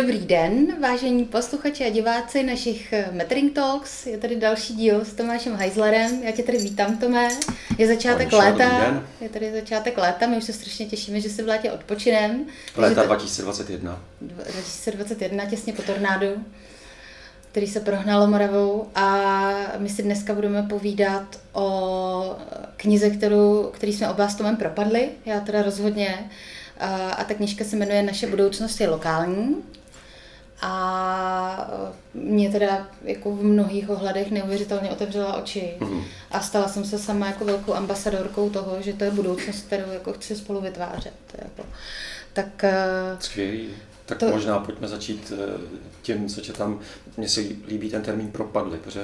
[0.00, 4.06] Dobrý den, vážení posluchači a diváci našich eh, Metering Talks.
[4.06, 6.22] Je tady další díl s Tomášem Heislerem.
[6.22, 7.28] Já tě tady vítám, Tomé.
[7.78, 9.02] Je začátek Aniča, léta.
[9.20, 10.26] Je tady začátek léta.
[10.26, 12.46] My už se strašně těšíme, že si v létě odpočinem.
[12.76, 14.02] Léta 2021.
[14.20, 16.44] 2021, těsně po tornádu,
[17.50, 18.88] který se prohnalo Moravou.
[18.94, 22.36] A my si dneska budeme povídat o
[22.76, 25.08] knize, kterou, který jsme oba s Tomem propadli.
[25.26, 26.30] Já teda rozhodně.
[26.80, 29.56] A, a ta knižka se jmenuje Naše budoucnost je lokální.
[30.60, 31.70] A
[32.14, 35.74] mě teda jako v mnohých ohledech neuvěřitelně otevřela oči.
[35.80, 36.04] Mm.
[36.30, 40.12] A stala jsem se sama jako velkou ambasadorkou toho, že to je budoucnost, kterou jako
[40.12, 41.14] chci spolu vytvářet.
[41.38, 41.68] Jako.
[42.32, 43.68] Tak, eh, Skvělý.
[44.06, 44.28] Tak to...
[44.28, 45.60] možná pojďme začít eh,
[46.02, 46.80] tím, co tě tam,
[47.16, 49.02] mně se líbí ten termín propadly, protože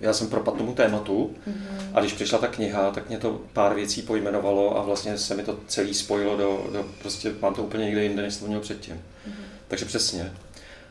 [0.00, 1.90] já jsem propadl tomu tématu mm-hmm.
[1.94, 5.42] a když přišla ta kniha, tak mě to pár věcí pojmenovalo a vlastně se mi
[5.42, 8.94] to celý spojilo do, do prostě mám to úplně někde jinde, než jsem měl předtím.
[8.94, 9.44] Mm-hmm.
[9.68, 10.32] Takže přesně.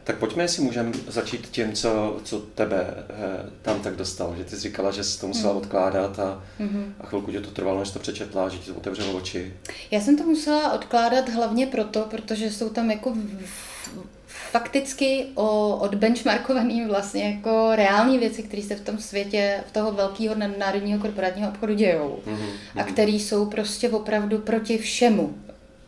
[0.03, 4.36] Tak pojďme, jestli můžeme začít tím, co, co tebe eh, tam tak dostal.
[4.38, 5.58] Že ty jsi říkala, že jsi to musela mm.
[5.58, 6.95] odkládat a, mm.
[7.00, 9.53] a chvilku tě to trvalo, než to přečetla, že ti to otevřelo oči.
[9.91, 13.13] Já jsem to musela odkládat hlavně proto, protože jsou tam jako
[14.52, 20.35] fakticky o, odbenchmarkovaný vlastně jako reální věci, které se v tom světě, v toho velkého
[20.59, 22.19] národního korporátního obchodu dějou.
[22.28, 22.81] Mm-hmm.
[22.81, 25.35] A které jsou prostě opravdu proti všemu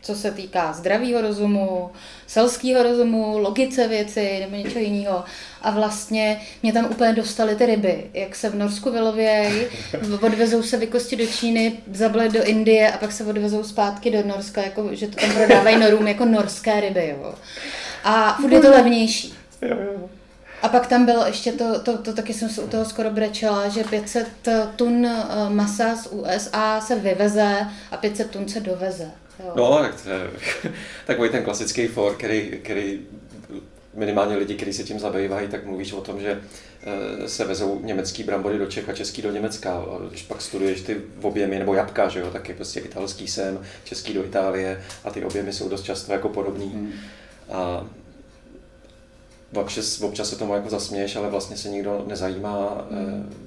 [0.06, 1.90] co se týká zdravého rozumu,
[2.26, 5.24] selského rozumu, logice věci nebo něčeho jiného.
[5.62, 9.66] A vlastně mě tam úplně dostaly ty ryby, jak se v Norsku vylovějí,
[10.20, 14.62] odvezou se vykosti do Číny, zablet do Indie a pak se odvezou zpátky do Norska,
[14.62, 17.08] jako, že to tam prodávají norům jako norské ryby.
[17.08, 17.34] Jo.
[18.04, 19.34] A furt je to levnější.
[20.62, 23.68] A pak tam bylo ještě to, to, to taky jsem se u toho skoro brečela,
[23.68, 24.28] že 500
[24.76, 29.10] tun eh, masa z USA se vyveze a 500 tun se doveze.
[29.44, 29.52] Jo.
[29.56, 30.30] No, tak to je
[31.06, 33.00] takový ten klasický for, který, který
[33.94, 36.40] minimálně lidi, kteří se tím zabývají, tak mluvíš o tom, že
[37.22, 39.84] eh, se vezou německý brambory do Čech a český do Německa.
[40.08, 44.14] Když pak studuješ ty objemy, nebo jabka, že jo, tak je prostě italský sem, český
[44.14, 46.70] do Itálie a ty objemy jsou dost často jako podobný.
[46.74, 46.92] Hmm.
[47.52, 47.86] A
[49.54, 53.45] občas, občas se tomu jako zasměješ, ale vlastně se nikdo nezajímá hmm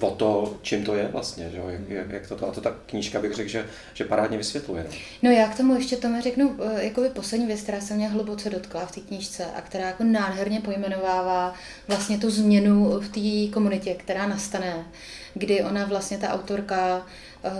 [0.00, 1.58] o to, čím to je vlastně, že?
[1.68, 4.84] Jak, jak, jak to, a to ta knížka bych řekl, že, že parádně vysvětluje.
[4.88, 4.96] No.
[5.22, 8.50] no já k tomu ještě tomu řeknu eh, jakoby poslední věc, která se mě hluboce
[8.50, 11.54] dotkla v té knížce a která jako nádherně pojmenovává
[11.88, 14.86] vlastně tu změnu v té komunitě, která nastane,
[15.34, 17.06] kdy ona vlastně ta autorka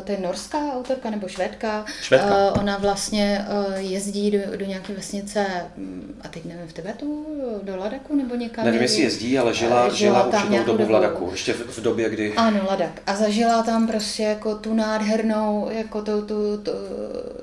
[0.04, 1.84] to je norská autorka nebo švédka.
[2.02, 2.48] švédka.
[2.48, 5.46] Eh, ona vlastně eh, jezdí do, do nějaké vesnice,
[5.76, 7.26] mm, a teď nevím, v Tibetu,
[7.62, 8.64] do Ladaku nebo někam.
[8.64, 11.78] Nevím, jestli jezdí, ale žila, žila, žila tam určitou dobu, dobu v Ladaku, ještě v,
[11.78, 12.34] v době, kdy...
[12.36, 13.02] Ano, Ladak.
[13.06, 16.72] A zažila tam prostě jako tu nádhernou, jako tu, tu, tu,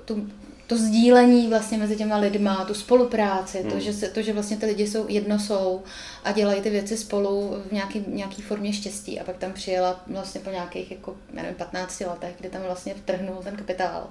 [0.05, 0.27] tu
[0.67, 3.71] to sdílení vlastně mezi těma lidma, tu spolupráci, hmm.
[3.71, 5.83] to, že se, to, že vlastně ty lidi jsou jedno jsou
[6.23, 9.19] a dělají ty věci spolu v nějaký, nějaký formě štěstí.
[9.19, 12.93] A pak tam přijela vlastně po nějakých jako, já nevím, 15 letech, kdy tam vlastně
[12.93, 14.09] vtrhnul ten kapitál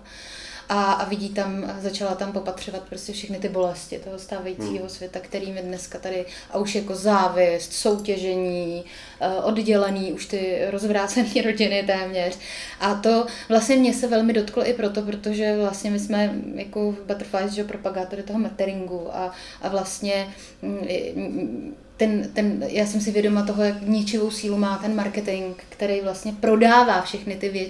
[0.69, 4.89] a, a vidí tam, začala tam popatřovat prostě všechny ty bolesti toho stávajícího hmm.
[4.89, 8.85] světa, kterými dneska tady, a už jako závist, soutěžení,
[9.21, 12.39] eh, oddělený, už ty rozvrácené rodiny téměř.
[12.81, 17.01] A to vlastně mě se velmi dotklo i proto, protože vlastně my jsme jako v
[17.07, 19.33] Butterflies, že propagátory toho materingu a,
[19.63, 20.29] a vlastně
[20.63, 26.01] mm, ten, ten, já jsem si vědoma toho, jak ničivou sílu má ten marketing, který
[26.01, 27.67] vlastně prodává všechny ty vě,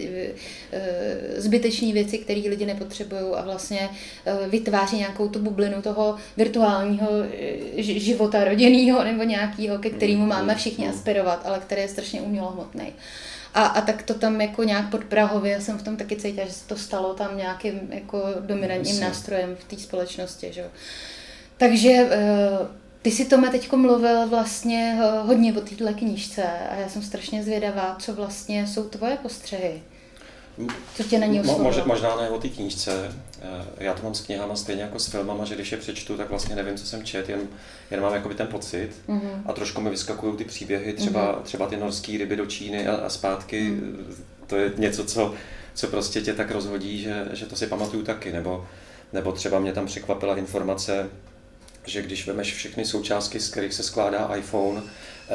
[0.73, 3.89] eh, zbytečné věci, které lidi nepotřebují a vlastně
[4.27, 7.09] eh, vytváří nějakou tu bublinu toho virtuálního
[7.77, 12.93] eh, života rodinného nebo nějakého, ke kterému máme všichni aspirovat, ale který je strašně umělohmotný.
[13.55, 16.47] A, a tak to tam jako nějak pod Prahově, já jsem v tom taky cítila,
[16.47, 20.53] že se to stalo tam nějakým jako dominantním nástrojem v té společnosti.
[20.53, 20.65] Že?
[21.57, 22.09] Takže
[23.07, 27.43] ty si Tome teď mluvil vlastně eh, hodně o této knížce a já jsem strašně
[27.43, 29.83] zvědavá, co vlastně jsou tvoje postřehy.
[30.95, 33.15] Co tě na ní Mo, možná ne o té knížce.
[33.43, 36.31] Eh, já to mám s knihama stejně jako s filmama, že když je přečtu, tak
[36.31, 37.41] vlastně nevím, co jsem čet, jen,
[37.91, 39.43] jen mám jakoby ten pocit mm-hmm.
[39.47, 41.43] a trošku mi vyskakují ty příběhy, třeba, mm-hmm.
[41.43, 43.61] třeba ty norské ryby do Číny a, a zpátky.
[43.61, 44.15] Mm.
[44.47, 45.35] To je něco, co,
[45.75, 48.33] co prostě tě tak rozhodí, že, že to si pamatuju taky.
[48.33, 48.67] Nebo,
[49.13, 51.11] nebo třeba mě tam překvapila informace,
[51.87, 55.35] že když vemeš všechny součástky, z kterých se skládá iPhone eh,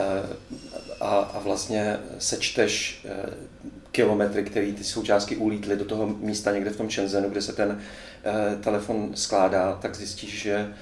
[0.99, 3.29] a, a vlastně sečteš eh,
[3.91, 7.81] kilometry, které ty součástky ulítly do toho místa někde v tom Shenzhenu, kde se ten
[8.23, 10.73] eh, telefon skládá, tak zjistíš, že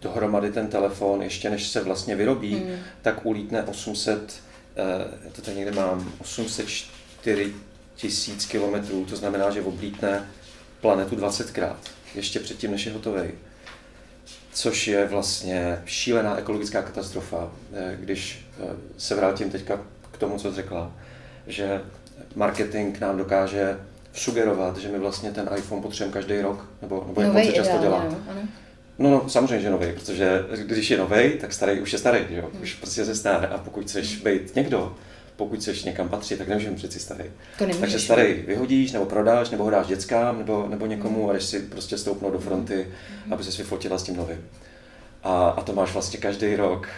[0.00, 2.76] dohromady ten telefon, ještě než se vlastně vyrobí, mm.
[3.02, 4.40] tak ulítne 800,
[5.32, 7.54] to tady někde mám, 804
[7.96, 10.26] tisíc kilometrů, to znamená, že oblítne
[10.80, 11.76] planetu 20krát,
[12.14, 13.30] ještě předtím, než je hotový
[14.58, 18.66] což je vlastně šílená ekologická katastrofa, eh, když eh,
[18.96, 19.80] se vrátím teďka
[20.12, 20.92] k tomu, co řekla,
[21.46, 21.80] že
[22.34, 23.78] marketing nám dokáže
[24.12, 27.78] sugerovat, že my vlastně ten iPhone potřebujeme každý rok, nebo, nebo jak moc se často
[27.78, 28.04] dělá.
[28.04, 28.40] No, ano.
[28.98, 32.36] No, no, samozřejmě, že nový, protože když je nový, tak starý už je starý, že
[32.36, 32.50] jo?
[32.62, 33.48] Už prostě se stane.
[33.48, 34.96] A pokud chceš být někdo,
[35.38, 37.24] pokud chceš někam patřit, tak nemůžeme přeci starý.
[37.58, 37.80] To nemůžeš.
[37.80, 41.60] Takže starý vyhodíš, nebo prodáš, nebo ho dáš dětskám, nebo, nebo někomu a jdeš si
[41.60, 42.86] prostě stoupnout do fronty,
[43.26, 43.32] mm.
[43.32, 44.48] aby se vyfotila s tím novým.
[45.22, 46.88] A, a to máš vlastně každý rok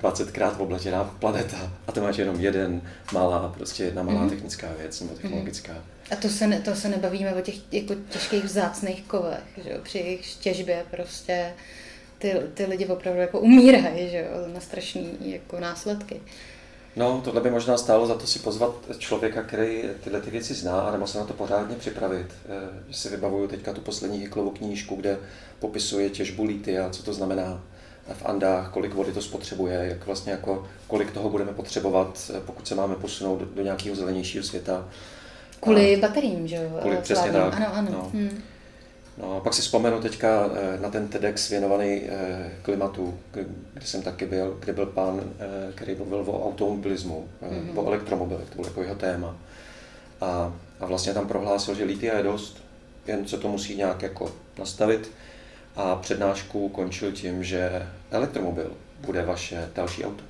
[0.00, 2.82] 20krát eh, obletěná planeta a to máš jenom jeden
[3.12, 4.30] malá, prostě jedna malá mm.
[4.30, 5.72] technická věc nebo technologická.
[5.72, 5.80] Mm.
[6.10, 9.78] A to se, ne, to se nebavíme o těch jako těžkých vzácných kovech, že jo?
[9.82, 11.52] při jejich těžbě prostě
[12.18, 14.54] ty, ty lidi opravdu jako umírají, že jo?
[14.54, 16.20] na strašný jako následky.
[16.96, 20.80] No, tohle by možná stálo za to si pozvat člověka, který tyhle ty věci zná,
[20.80, 22.26] a nebo se na to pořádně připravit.
[22.88, 25.18] Že si vybavuju teďka tu poslední Hiklovou knížku, kde
[25.58, 26.48] popisuje těžbu
[26.86, 27.62] a co to znamená
[28.12, 32.74] v Andách, kolik vody to spotřebuje, jak vlastně jako, kolik toho budeme potřebovat, pokud se
[32.74, 34.88] máme posunout do, do nějakého zelenějšího světa.
[35.60, 36.78] Kvůli a, bateriím, že jo?
[36.80, 37.54] Kvůli přesně tak.
[37.54, 37.90] Ano, ano.
[37.92, 38.10] No.
[38.14, 38.42] Hmm.
[39.22, 44.02] No a pak si vzpomenu teďka eh, na ten TEDx věnovaný eh, klimatu, kde jsem
[44.02, 47.78] taky byl, kde byl pán, eh, který mluvil o automobilismu, mm-hmm.
[47.78, 49.36] o elektromobilech, to bylo jako jeho téma.
[50.20, 52.62] A, a vlastně tam prohlásil, že litia je dost,
[53.06, 55.10] jen se to musí nějak jako nastavit.
[55.76, 60.29] A přednášku končil tím, že elektromobil bude vaše další auto.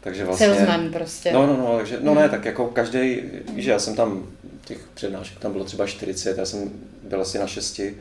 [0.00, 0.46] Takže vlastně...
[0.46, 1.32] Salesman prostě.
[1.32, 2.30] No, no, no, takže, no ne, mhm.
[2.30, 3.22] tak jako každý,
[3.56, 4.26] že já jsem tam,
[4.64, 6.70] těch přednášek tam bylo třeba 40, já jsem
[7.02, 7.96] byl asi na šesti,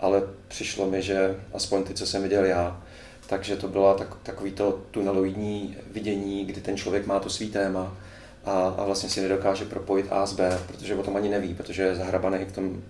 [0.00, 2.82] ale přišlo mi, že aspoň ty, co jsem viděl já,
[3.26, 7.96] takže to bylo tak, takový to tuneloidní vidění, kdy ten člověk má to svý téma
[8.48, 11.82] a, a vlastně si nedokáže propojit A s B, protože o tom ani neví, protože
[11.82, 12.82] je zahrabaný v tom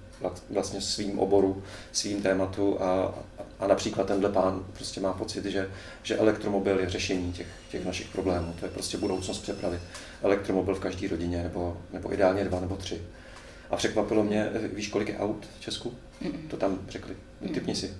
[0.50, 1.62] vlastně svým oboru,
[1.92, 3.14] svým tématu a,
[3.58, 5.70] a například tenhle pán prostě má pocit, že,
[6.02, 8.54] že elektromobil je řešení těch, těch našich problémů.
[8.60, 9.80] To je prostě budoucnost přepravy.
[10.22, 13.02] Elektromobil v každé rodině, nebo, nebo ideálně dva nebo tři.
[13.70, 15.94] A překvapilo mě, víš, kolik je aut v Česku?
[16.20, 16.48] Mm.
[16.50, 17.16] To tam řekli.
[17.54, 17.94] Typni si.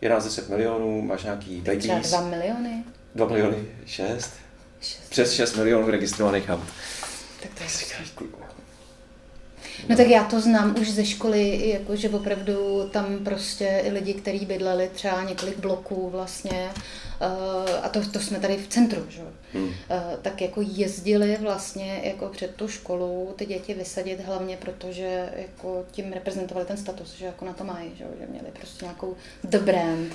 [0.00, 1.82] 11 10 milionů, máš nějaký babies.
[1.84, 2.84] Třeba 2 miliony?
[3.14, 4.30] 2 miliony, 6.
[5.08, 6.64] Přes 6 milionů registrovaných aut.
[7.42, 7.68] Tak to je
[9.88, 14.14] No tak já to znám už ze školy, jako že opravdu tam prostě i lidi,
[14.14, 16.70] kteří bydleli třeba několik bloků vlastně,
[17.20, 19.22] uh, a to, to jsme tady v centru, že?
[19.52, 19.64] Hmm.
[19.64, 19.72] Uh,
[20.22, 26.12] tak jako jezdili vlastně jako před tu školu ty děti vysadit hlavně protože jako tím
[26.12, 30.12] reprezentovali ten status, že jako na to mají, že, že měli prostě nějakou the brand.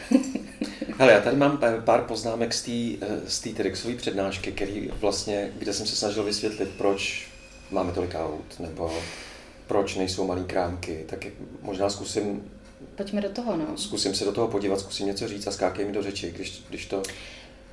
[0.98, 5.86] Ale já tady mám pár poznámek z té z TEDxové přednášky, který vlastně, kde jsem
[5.86, 7.29] se snažil vysvětlit, proč
[7.70, 8.92] máme tolik aut, nebo
[9.66, 11.26] proč nejsou malý krámky, tak
[11.62, 12.50] možná zkusím...
[12.96, 13.66] Pojďme do toho, no.
[13.76, 16.86] Zkusím se do toho podívat, zkusím něco říct a skákej mi do řeči, když, když
[16.86, 17.02] to...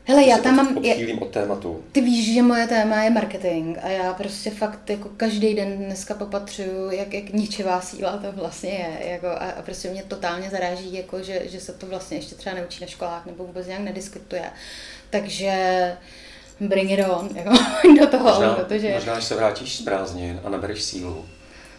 [0.03, 0.77] Hele, já tam mám...
[0.77, 1.83] Odchýlím od tématu.
[1.91, 6.13] Ty víš, že moje téma je marketing a já prostě fakt jako každý den dneska
[6.13, 9.09] popatřuju, jak, jak ničivá síla to vlastně je.
[9.09, 12.55] Jako, a, a prostě mě totálně zaráží, jako, že, že se to vlastně ještě třeba
[12.55, 14.51] neučí na školách nebo vůbec nějak nediskutuje.
[15.09, 15.53] Takže
[16.59, 17.49] bring it on, jako,
[17.99, 18.93] do toho, možná, protože...
[18.93, 21.25] Možná, až se vrátíš z prázdnin a nabereš sílu,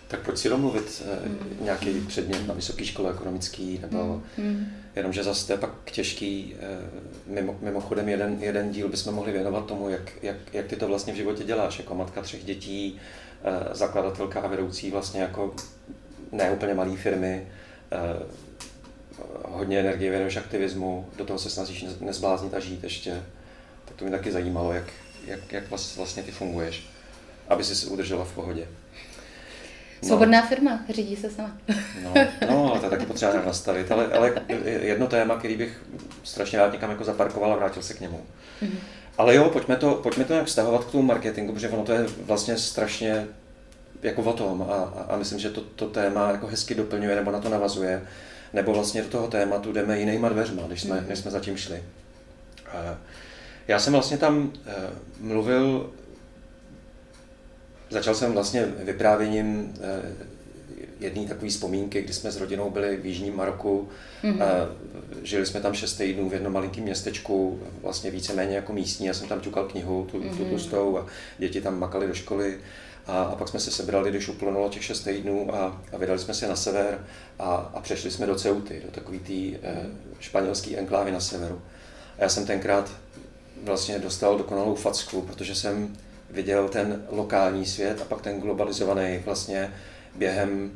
[0.09, 1.39] tak pojď si domluvit mm.
[1.61, 4.67] nějaký předmět na vysoké škole ekonomický, nebo mm.
[4.97, 6.55] jenomže zase to je pak těžký.
[6.61, 6.79] Eh,
[7.27, 11.13] mimo, mimochodem jeden, jeden díl bychom mohli věnovat tomu, jak, jak, jak ty to vlastně
[11.13, 13.01] v životě děláš, jako matka třech dětí,
[13.45, 15.55] eh, zakladatelka a vedoucí vlastně jako
[16.33, 17.47] ne úplně malé firmy,
[19.45, 23.23] hodně energie věnuješ aktivismu, do toho se snažíš nezbláznit a žít ještě
[23.99, 24.85] to mě taky zajímalo, jak,
[25.27, 25.65] jak, jak
[25.97, 26.89] vlastně ty funguješ,
[27.49, 28.67] aby si se udržela v pohodě.
[30.03, 30.09] No.
[30.09, 31.59] Svobodná firma, řídí se sama.
[32.03, 32.15] No,
[32.51, 34.35] no ale to je taky potřeba nějak nastavit, ale, ale
[34.81, 35.85] jedno téma, který bych
[36.25, 38.21] strašně rád někam jako zaparkoval a vrátil se k němu.
[38.63, 38.79] Mm-hmm.
[39.19, 42.07] Ale jo, pojďme to, pojďme to nějak vztahovat k tomu marketingu, protože ono to je
[42.23, 43.27] vlastně strašně
[44.03, 47.41] jako o tom a, a myslím, že to, to téma jako hezky doplňuje nebo na
[47.41, 48.03] to navazuje,
[48.53, 51.09] nebo vlastně do toho tématu jdeme jinýma dveřma, když jsme, mm-hmm.
[51.09, 51.83] než jsme zatím šli.
[52.73, 52.99] A,
[53.69, 54.73] já jsem vlastně tam eh,
[55.21, 55.91] mluvil,
[57.91, 60.03] začal jsem vlastně vyprávěním eh,
[61.01, 63.89] jedné takové vzpomínky, kdy jsme s rodinou byli v Jižním Maroku.
[64.25, 64.43] Mm-hmm.
[65.23, 69.07] Žili jsme tam šest týdnů v jednom malinkém městečku, vlastně víceméně jako místní.
[69.07, 70.37] Já jsem tam ťukal knihu, tu, mm-hmm.
[70.37, 70.51] tu mhm.
[70.51, 71.07] tustou a
[71.39, 72.59] děti tam makali do školy.
[73.07, 76.35] A, a pak jsme se sebrali, když uplynulo těch šest týdnů a, a vydali jsme
[76.35, 77.05] se na sever
[77.39, 79.59] a, a přešli jsme do Ceuty, do takové té
[80.21, 81.63] španělské enklávy na severu.
[82.19, 82.91] A já jsem tenkrát
[83.63, 85.97] vlastně dostal dokonalou facku, protože jsem
[86.31, 89.73] viděl ten lokální svět a pak ten globalizovaný vlastně
[90.15, 90.71] během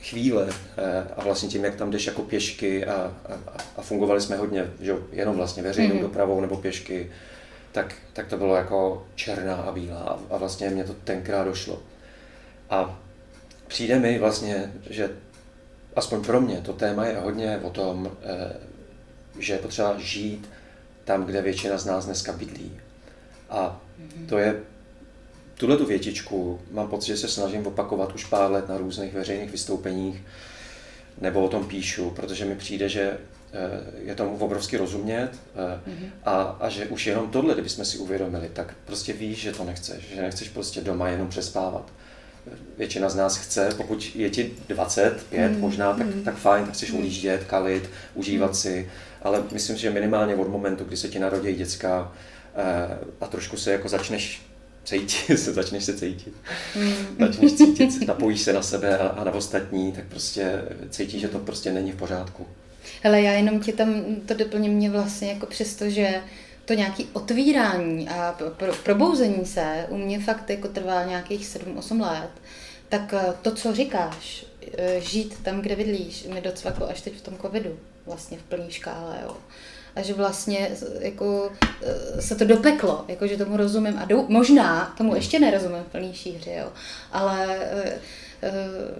[0.00, 0.48] chvíle
[1.16, 2.94] a vlastně tím, jak tam jdeš jako pěšky a,
[3.28, 6.02] a, a fungovali jsme hodně, že jenom vlastně veřejnou mm-hmm.
[6.02, 7.10] dopravou nebo pěšky,
[7.72, 11.82] tak, tak to bylo jako černá a bílá a, a vlastně mě to tenkrát došlo.
[12.70, 12.98] A
[13.66, 15.10] přijde mi vlastně, že
[15.96, 18.56] aspoň pro mě to téma je hodně o tom, eh,
[19.38, 20.48] že je potřeba žít
[21.08, 22.72] tam, kde většina z nás dneska bydlí.
[23.50, 23.80] A
[24.28, 24.60] to je,
[25.54, 29.50] tuhle tu větičku mám pocit, že se snažím opakovat už pár let na různých veřejných
[29.50, 30.22] vystoupeních,
[31.20, 33.18] nebo o tom píšu, protože mi přijde, že eh,
[34.04, 36.10] je tomu obrovsky rozumět mm-hmm.
[36.24, 40.14] a, a že už jenom tohle, kdybychom si uvědomili, tak prostě víš, že to nechceš,
[40.14, 41.92] že nechceš prostě doma jenom přespávat
[42.78, 45.60] většina z nás chce, pokud je ti 25 mm.
[45.60, 46.22] možná, tak, mm.
[46.22, 48.54] tak fajn, tak chceš odjíždět, kalit, užívat mm.
[48.54, 48.90] si,
[49.22, 52.12] ale myslím si, že minimálně od momentu, kdy se ti narodí děcka
[52.56, 54.42] eh, a trošku se jako začneš
[54.84, 56.34] cítit, se začneš se cítit,
[56.76, 57.16] mm.
[57.18, 61.38] začneš cítit, napojíš se na sebe a, a na ostatní, tak prostě cítíš, že to
[61.38, 62.46] prostě není v pořádku.
[63.02, 66.20] Hele, já jenom ti tam to doplním mě vlastně jako přesto, že
[66.68, 72.30] to nějaký otvírání a pro, probouzení se u mě fakt jako trvá nějakých 7-8 let,
[72.88, 74.46] tak eh, to, co říkáš,
[74.78, 78.70] eh, žít tam, kde bydlíš, mi docvaklo až teď v tom covidu, vlastně v plné
[78.70, 79.36] škále, jo.
[79.96, 80.70] A že vlastně
[81.00, 85.82] jako eh, se to dopeklo, jako že tomu rozumím a dou, možná tomu ještě nerozumím
[85.82, 86.72] v plný šíři, jo.
[87.12, 87.58] Ale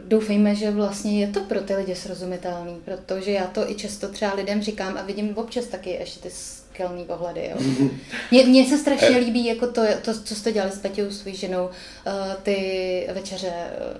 [0.04, 4.34] doufejme, že vlastně je to pro ty lidi srozumitelný, protože já to i často třeba
[4.34, 6.30] lidem říkám a vidím občas taky ještě ty
[6.78, 7.50] pekelný pohledy.
[7.50, 7.88] Jo.
[8.30, 9.18] Mně, mně se strašně eh.
[9.18, 11.72] líbí jako to, to, co jste dělali s Petěou, svojí ženou, uh,
[12.42, 13.52] ty večeře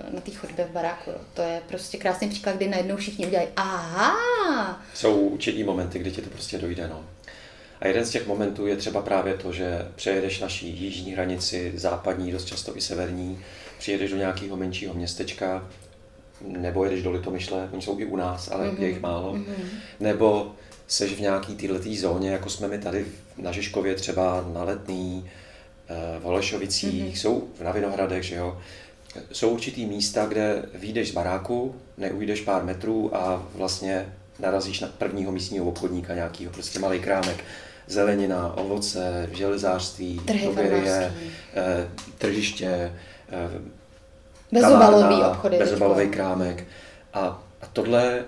[0.07, 1.09] uh, na té chodbě v baráku.
[1.09, 1.17] Jo.
[1.33, 4.81] To je prostě krásný příklad, kdy najednou všichni udělají aha.
[4.93, 6.87] Jsou určitý momenty, kdy ti to prostě dojde.
[6.87, 7.05] No.
[7.81, 12.31] A jeden z těch momentů je třeba právě to, že přejedeš naší jižní hranici, západní,
[12.31, 13.39] dost často i severní,
[13.77, 15.69] přijedeš do nějakého menšího městečka,
[16.41, 18.81] nebo jedeš do Litomyšle, oni jsou i u nás, ale mm-hmm.
[18.81, 19.65] je jich málo, mm-hmm.
[19.99, 20.55] nebo
[20.89, 23.05] seš v nějaký této zóně, jako jsme my tady
[23.37, 25.29] na Žižkově třeba na Letný,
[25.89, 27.19] eh, v Holešovicích, mm-hmm.
[27.19, 28.57] jsou na Vinohradech, že jo.
[29.31, 35.31] Jsou určitý místa, kde vyjdeš z baráku, neujdeš pár metrů a vlastně narazíš na prvního
[35.31, 37.43] místního obchodníka nějakýho, prostě malý krámek.
[37.87, 41.13] Zelenina, ovoce, železářství, drogerie,
[41.55, 42.93] eh, tržiště,
[43.29, 43.61] eh,
[44.51, 45.57] bezobalový obchody.
[45.57, 46.65] Bezobalový krámek.
[47.13, 48.25] A, a tohle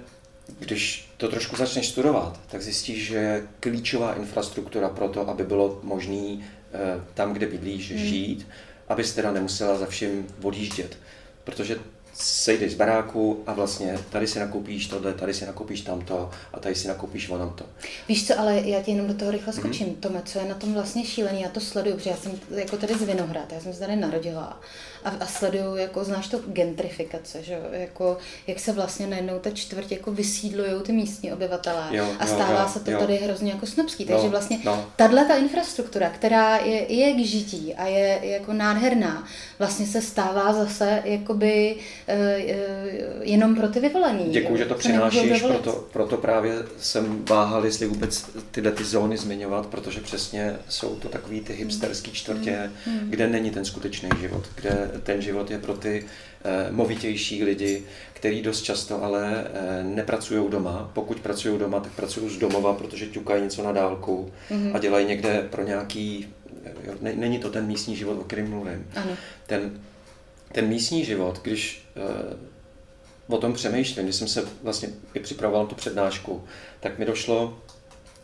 [0.59, 5.79] když to trošku začneš studovat, tak zjistíš, že je klíčová infrastruktura pro to, aby bylo
[5.83, 7.99] možné eh, tam, kde bydlíš, hmm.
[7.99, 8.47] žít,
[8.89, 10.97] abys teda nemusela za vším odjíždět.
[11.43, 11.79] Protože
[12.13, 16.75] sejdeš z baráku a vlastně tady si nakoupíš tohle, tady si nakoupíš tamto a tady
[16.75, 17.65] si nakoupíš ono to.
[18.07, 19.87] Víš co, ale já ti jenom do toho rychle skočím.
[19.87, 19.95] Mm.
[19.95, 22.93] Tome, co je na tom vlastně šílený, já to sleduju, protože já jsem jako tady
[22.93, 24.61] z Vinohrad, já jsem se tady narodila
[25.03, 29.91] a, a sleduju, jako znáš to gentrifikace, že jako jak se vlastně najednou ta čtvrť
[29.91, 32.99] jako vysídlují ty místní obyvatelé jo, a stává jo, se to jo.
[32.99, 34.85] tady hrozně jako snobský, takže no, vlastně no.
[34.95, 39.27] tahle ta infrastruktura, která je, je k žití a je, je jako nádherná,
[39.59, 41.75] vlastně se stává zase jakoby
[43.21, 44.25] jenom pro ty vyvolený.
[44.29, 49.65] Děkuji, že to přinášíš, proto, proto právě jsem váhal, jestli vůbec tyhle ty zóny zmiňovat,
[49.65, 53.09] protože přesně jsou to takový ty hipsterský čtvrtě, mm.
[53.09, 56.05] kde není ten skutečný život, kde ten život je pro ty
[56.43, 60.91] eh, movitější lidi, který dost často ale eh, nepracují doma.
[60.93, 64.71] Pokud pracují doma, tak pracují z domova, protože ťukají něco na dálku mm.
[64.73, 66.27] a dělají někde pro nějaký
[66.83, 68.85] Jo, není to ten místní život, o kterém mluvím.
[68.95, 69.11] Ano.
[69.47, 69.71] Ten
[70.51, 71.87] ten místní život, když
[73.29, 76.43] uh, o tom přemýšlím, když jsem se vlastně i připravoval tu přednášku,
[76.79, 77.59] tak mi došlo,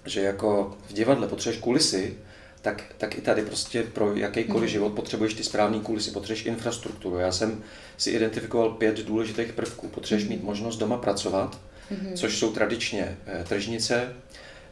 [0.06, 2.18] že jako v divadle potřebuješ kulisy,
[2.62, 4.68] tak, tak i tady prostě pro jakýkoliv mm.
[4.68, 7.18] život potřebuješ ty správné kulisy, potřebuješ infrastrukturu.
[7.18, 7.64] Já jsem
[7.98, 9.88] si identifikoval pět důležitých prvků.
[9.88, 10.30] Potřebuješ mm.
[10.30, 11.60] mít možnost doma pracovat,
[11.92, 12.12] mm.
[12.16, 14.14] což jsou tradičně eh, tržnice,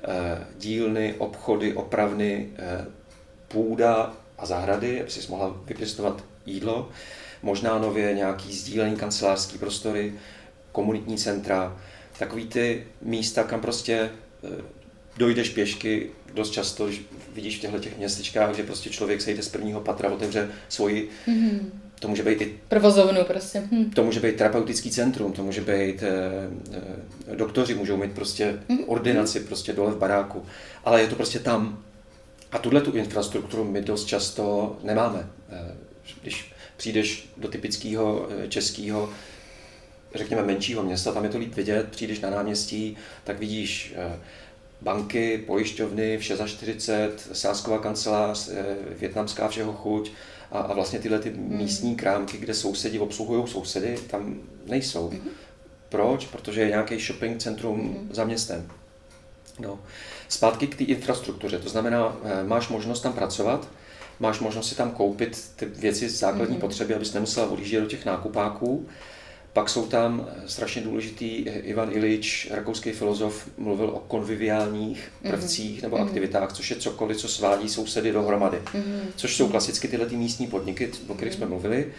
[0.03, 2.85] eh, dílny, obchody, opravny, eh,
[3.47, 6.89] půda a zahrady, aby si mohla vypěstovat jídlo
[7.45, 10.13] možná nově nějaký sdílený kancelářský prostory,
[10.71, 11.77] komunitní centra,
[12.19, 14.09] takový ty místa, kam prostě
[14.43, 14.61] eh,
[15.17, 17.01] dojdeš pěšky, dost často, když
[17.33, 21.59] vidíš v těchto těch městečkách, že prostě člověk sejde z prvního patra, otevře svoji, mm-hmm.
[21.99, 22.59] to může být i...
[22.67, 23.63] Provozovnu prostě.
[23.71, 23.91] Hm.
[23.91, 26.13] To může být terapeutický centrum, to může být, eh,
[27.31, 28.83] eh, doktoři můžou mít prostě mm-hmm.
[28.87, 30.45] ordinaci prostě dole v baráku,
[30.83, 31.79] ale je to prostě tam.
[32.51, 35.29] A tuhle tu infrastrukturu my dost často nemáme.
[35.49, 35.75] Eh,
[36.21, 39.09] když přijdeš do typického eh, českého,
[40.15, 44.19] řekněme menšího města, tam je to líp vidět, přijdeš na náměstí, tak vidíš eh,
[44.81, 48.65] banky, pojišťovny, vše za 40, sásková kancelář, eh,
[48.99, 50.11] větnamská všeho chuť
[50.51, 51.57] a, a vlastně tyhle ty hmm.
[51.57, 55.09] místní krámky, kde sousedi obsluhují sousedy, tam nejsou.
[55.09, 55.29] Hmm.
[55.89, 56.25] Proč?
[56.25, 58.09] Protože je nějaký shopping centrum mm.
[58.11, 58.71] za městem.
[59.59, 59.79] No.
[60.27, 63.67] Zpátky k té infrastruktuře, to znamená, máš možnost tam pracovat,
[64.19, 66.61] máš možnost si tam koupit ty věci z základní mm.
[66.61, 68.87] potřeby, abys nemusela odjíždět do těch nákupáků.
[69.53, 75.31] Pak jsou tam eh, strašně důležitý, eh, Ivan Ilič, rakouský filozof, mluvil o konviviálních mhm.
[75.31, 78.61] prvcích nebo mm aktivitách, což je cokoliv, co svádí sousedy dohromady.
[78.73, 81.91] mm Což jsou klasicky tyhle ty místní podniky, o kterých jsme mluvili.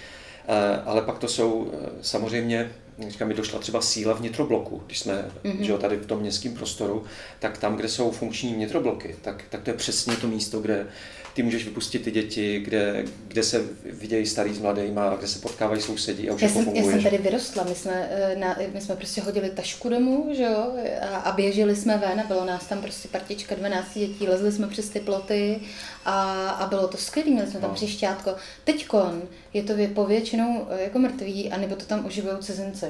[0.48, 2.72] Eh, ale pak to jsou samozřejmě
[3.08, 5.60] říkám, mi došla třeba síla vnitrobloku, když jsme mm-hmm.
[5.60, 7.04] že jo, tady v tom městském prostoru,
[7.38, 10.86] tak tam, kde jsou funkční vnitrobloky, tak, tak to je přesně to místo, kde
[11.36, 15.80] ty můžeš vypustit ty děti, kde, kde se vidějí starý s mladýma, kde se potkávají
[15.82, 18.96] sousedí a už já jsem, já jsem tady vyrostla, my jsme, eh, na, my jsme
[18.96, 22.82] prostě hodili tašku domů, že jo, a, a běželi jsme ven a bylo nás tam
[22.82, 25.60] prostě partička 12 dětí, lezli jsme přes ty ploty
[26.04, 27.74] a, a bylo to skvělé, měli jsme tam no.
[27.74, 28.34] příšťátko.
[28.64, 29.22] Teďkon
[29.54, 32.86] je to povětšinou eh, jako mrtvý, anebo to tam oživují cizinci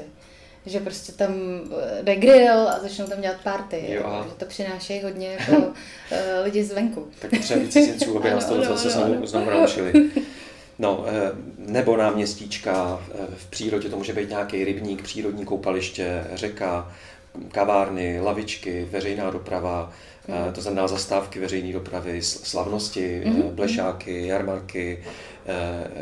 [0.66, 1.30] že prostě tam
[1.98, 3.84] eh, jde grill a začnou tam dělat party.
[3.88, 4.26] Jo, a...
[4.28, 5.72] Že to přinášejí hodně jako uh,
[6.44, 7.08] lidi zvenku.
[7.18, 10.10] Tak třeba víc cizinců, aby nás to zase znovu, znovu naučili.
[10.78, 13.02] No, eh, nebo náměstíčka,
[13.36, 16.92] v přírodě to může být nějaký rybník, přírodní koupaliště, řeka,
[17.52, 19.92] kavárny, lavičky, veřejná doprava,
[20.28, 20.52] mm.
[20.52, 23.42] to znamená zastávky veřejné dopravy, slavnosti, mm.
[23.42, 25.04] blešáky, jarmarky,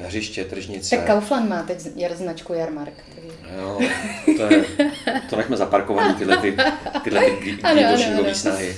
[0.02, 0.96] hřiště, tržnice.
[0.96, 1.80] Tak Kaufland má teď
[2.14, 2.94] značku jarmark.
[3.56, 3.78] Jo,
[4.36, 4.64] to, je,
[5.30, 6.56] to nechme zaparkovaný tyhle, ty,
[7.04, 8.76] tyhle ty greenwashingové snahy.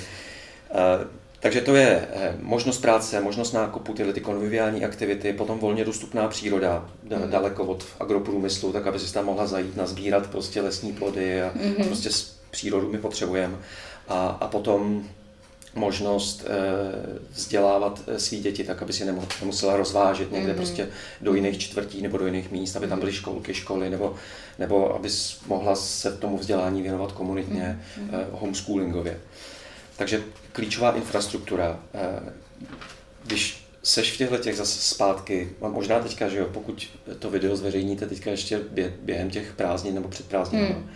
[1.39, 6.27] Takže to je eh, možnost práce, možnost nákupu, tyhle ty konviviální aktivity, potom volně dostupná
[6.27, 7.29] příroda, mm.
[7.29, 11.87] daleko od agroprůmyslu, tak aby si tam mohla zajít, nazbírat prostě lesní plody a mm.
[11.87, 12.09] prostě
[12.51, 13.57] přírodu my potřebujeme.
[14.07, 15.03] A, a potom
[15.77, 20.55] možnost eh, vzdělávat eh, svý děti tak, aby si nemusela rozvážet někde mm-hmm.
[20.55, 20.89] prostě
[21.21, 24.15] do jiných čtvrtí nebo do jiných míst, aby tam byly školky, školy, nebo,
[24.59, 25.09] nebo aby
[25.47, 28.25] mohla se tomu vzdělání věnovat komunitně, mm-hmm.
[28.31, 29.19] homeschoolingově.
[29.97, 31.79] Takže klíčová infrastruktura.
[33.23, 37.55] Když seš v těchto těch zase zpátky, a možná teďka, že jo, pokud to video
[37.55, 38.59] zveřejníte teďka ještě
[39.01, 40.89] během těch prázdnin nebo před prázdninami, mm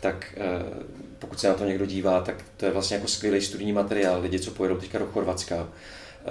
[0.00, 0.86] tak eh,
[1.18, 4.20] pokud se na to někdo dívá, tak to je vlastně jako skvělý studijní materiál.
[4.20, 5.68] Lidi, co pojedou teďka do Chorvatska,
[6.26, 6.30] eh,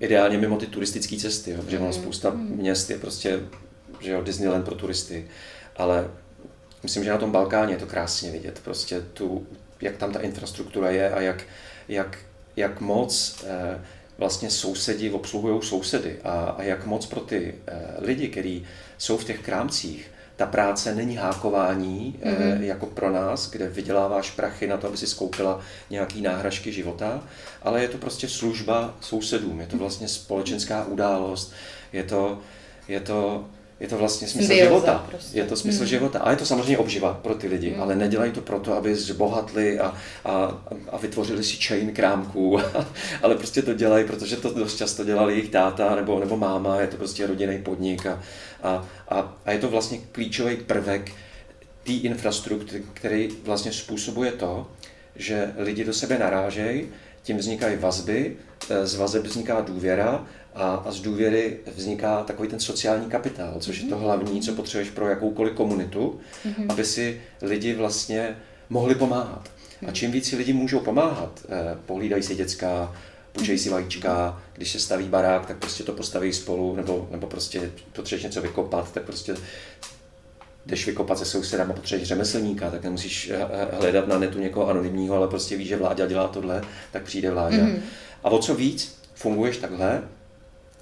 [0.00, 1.92] ideálně mimo ty turistické cesty, jo, protože mm.
[1.92, 2.56] spousta mm.
[2.56, 3.40] měst je prostě
[4.00, 5.28] že jo, Disneyland pro turisty,
[5.76, 6.10] ale
[6.82, 9.46] myslím, že na tom Balkáně je to krásně vidět, prostě tu,
[9.80, 11.42] jak tam ta infrastruktura je a jak,
[11.88, 12.18] jak,
[12.56, 13.80] jak moc eh,
[14.18, 18.66] vlastně sousedi obsluhují sousedy a, a jak moc pro ty eh, lidi, kteří
[18.98, 22.60] jsou v těch krámcích, ta práce není hákování mm-hmm.
[22.60, 27.22] jako pro nás, kde vyděláváš prachy na to, aby si skoupila nějaký náhražky života,
[27.62, 31.52] ale je to prostě služba sousedům, je to vlastně společenská událost,
[31.92, 32.38] je to,
[32.88, 33.44] je to
[33.80, 35.06] je to vlastně smysl Bioza, života.
[35.08, 35.38] Prostě.
[35.38, 35.86] Je to smysl hmm.
[35.86, 36.18] života.
[36.18, 37.82] A je to samozřejmě obživa pro ty lidi, hmm.
[37.82, 42.58] ale nedělají to proto, aby zbohatli a, a, a vytvořili si chain krámků,
[43.22, 46.86] ale prostě to dělají, protože to dost často dělali jejich táta nebo, nebo máma, je
[46.86, 48.22] to prostě rodinný podnik a,
[48.62, 51.12] a, a, a je to vlastně klíčový prvek
[51.82, 54.70] té infrastruktury, který vlastně způsobuje to,
[55.16, 56.88] že lidi do sebe narážejí,
[57.22, 58.36] tím vznikají vazby,
[58.84, 63.88] z vazeb vzniká důvěra a, a z důvěry vzniká takový ten sociální kapitál, což je
[63.88, 66.66] to hlavní, co potřebuješ pro jakoukoliv komunitu, mm-hmm.
[66.68, 68.36] aby si lidi vlastně
[68.70, 69.50] mohli pomáhat.
[69.88, 72.94] A čím víc si lidi můžou pomáhat, eh, pohlídají si děcka,
[73.32, 77.70] půjčejí si vajíčka, když se staví barák, tak prostě to postaví spolu, nebo, nebo prostě
[77.92, 79.34] potřebuješ něco vykopat, tak prostě
[80.66, 84.68] jdeš vykopat se sousedem a potřebuješ řemeslníka, tak nemusíš eh, eh, hledat na netu někoho
[84.68, 87.56] anonymního, ale prostě víš, že vláda dělá tohle, tak přijde vláda.
[87.56, 87.80] Mm-hmm.
[88.24, 90.02] A o co víc funguješ takhle,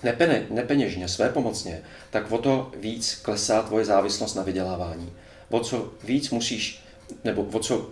[0.04, 5.12] nepene, nepeněžně, své pomocně, tak o to víc klesá tvoje závislost na vydělávání.
[5.50, 6.84] O co víc musíš,
[7.24, 7.90] nebo o co,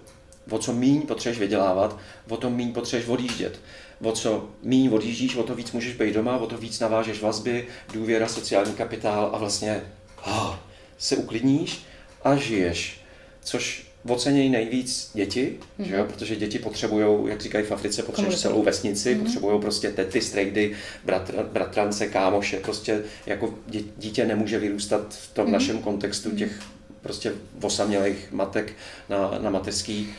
[0.50, 1.98] o co míň potřebuješ vydělávat,
[2.28, 3.60] o to míň potřebuješ odjíždět.
[4.02, 7.66] O co míň odjíždíš, o to víc můžeš být doma, o to víc navážeš vazby,
[7.92, 9.82] důvěra, sociální kapitál a vlastně
[10.26, 10.56] oh,
[10.98, 11.82] se uklidníš
[12.24, 13.00] a žiješ.
[13.44, 15.84] Což ocenějí nejvíc děti, mm-hmm.
[15.84, 16.04] že jo?
[16.04, 19.22] Protože děti potřebují, jak říkají v Africe, potřebují celou vesnici, mm-hmm.
[19.22, 23.54] potřebují prostě tety, strejdy, bratr, bratrance, kámoše, prostě jako
[23.98, 25.50] dítě nemůže vyrůstat v tom mm-hmm.
[25.50, 26.38] našem kontextu mhm.
[26.38, 26.60] těch
[27.02, 28.72] prostě osamělých matek
[29.08, 30.14] na, na mateřský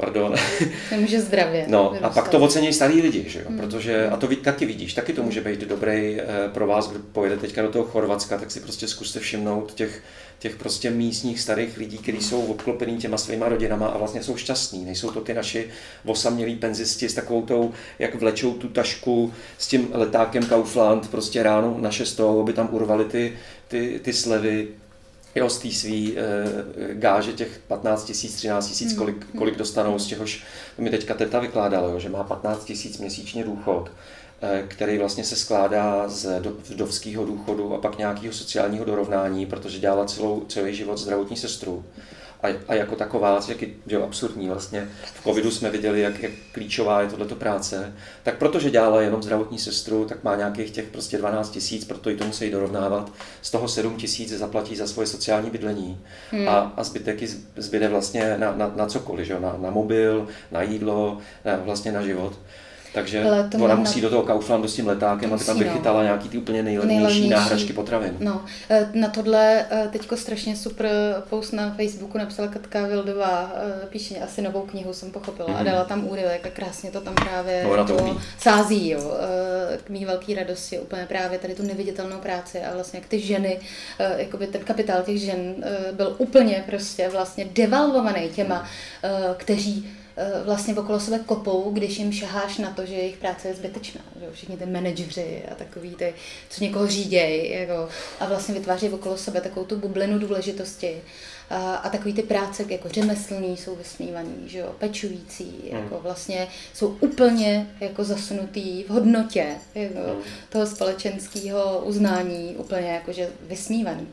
[0.00, 0.34] pardon.
[0.90, 1.64] Nemůže zdravě.
[1.68, 2.10] No vyrůstat.
[2.10, 3.44] a pak to ocení starý lidi, že jo?
[3.48, 3.58] Hmm.
[3.58, 7.36] protože, a to taky vidíš, taky to může být dobrý eh, pro vás, kdo pojede
[7.36, 10.02] teďka do toho Chorvatska, tak si prostě zkuste všimnout těch,
[10.40, 14.84] těch prostě místních starých lidí, kteří jsou obklopení těma svýma rodinama a vlastně jsou šťastní.
[14.84, 15.68] Nejsou to ty naši
[16.04, 21.76] osamělí penzisti s takovou tou, jak vlečou tu tašku s tím letákem Kaufland prostě ráno
[21.80, 23.32] na šestou, aby tam urvali ty,
[23.68, 24.68] ty, ty slevy,
[25.34, 26.24] jo, z té svý e,
[26.94, 29.38] gáže těch 15 tisíc, 13 tisíc, kolik, hmm.
[29.38, 30.42] kolik dostanou, z čehož
[30.78, 33.90] mi teďka teta vykládala, jo, že má 15 tisíc měsíčně důchod,
[34.42, 40.04] e, který vlastně se skládá z vdovského důchodu a pak nějakého sociálního dorovnání, protože dělala
[40.04, 41.84] celou, celý život zdravotní sestru
[42.42, 44.88] a, a jako taková, jak je že absurdní vlastně.
[45.14, 47.94] V covidu jsme viděli, jak, jak klíčová je tohleto práce.
[48.22, 52.16] Tak protože dělala jenom zdravotní sestru, tak má nějakých těch prostě 12 tisíc, proto i
[52.16, 53.12] to musí dorovnávat.
[53.42, 56.00] Z toho 7 tisíc zaplatí za svoje sociální bydlení
[56.30, 56.48] hmm.
[56.48, 57.22] a, a zbytek
[57.56, 59.40] zbyde vlastně na, na, na cokoliv, že?
[59.40, 62.38] Na, na mobil, na jídlo, na, vlastně na život.
[62.94, 64.02] Takže to ona musí na...
[64.02, 66.04] do toho Kauflandu s tím letákem, aby tam vychytala no.
[66.04, 68.16] nějaký ty úplně nejlevnější náhražky potravin.
[68.20, 70.90] No, e, na tohle e, teďko strašně super
[71.30, 73.52] post na Facebooku napsala Katka Vildová,
[73.84, 75.54] e, píše asi novou knihu, jsem pochopila, mm.
[75.54, 75.66] a mhm.
[75.66, 79.00] dala tam úryvek a krásně to tam právě no, to jako sází, jo.
[79.84, 83.60] K mý velký radosti úplně právě tady tu neviditelnou práci a vlastně jak ty ženy,
[84.16, 85.54] jakoby ten kapitál těch žen
[85.92, 88.66] byl úplně prostě vlastně devalvovaný těma,
[89.36, 89.99] kteří Eh,
[90.44, 94.00] vlastně okolo sebe kopou, když jim šaháš na to, že jejich práce je zbytečná.
[94.20, 96.14] Že všichni ty manažeři a takový ty,
[96.50, 97.88] co někoho řídějí jako,
[98.20, 101.02] a vlastně vytváří okolo sebe takovou tu bublinu důležitosti.
[101.50, 105.82] A, a takový ty práce jako řemeslní jsou vysmívaný, že jo, pečující, hmm.
[105.82, 110.22] jako vlastně jsou úplně jako zasunutý v hodnotě jako hmm.
[110.48, 114.08] toho společenského uznání, úplně jakože vysmívaný.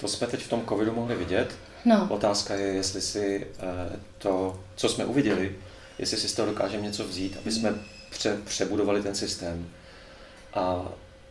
[0.00, 1.48] To jsme teď v tom covidu mohli vidět,
[1.84, 2.06] No.
[2.10, 5.56] Otázka je, jestli si eh, to, co jsme uviděli,
[5.98, 7.74] jestli si z toho dokážeme něco vzít, aby jsme
[8.10, 9.68] pře, přebudovali ten systém.
[10.54, 10.60] A,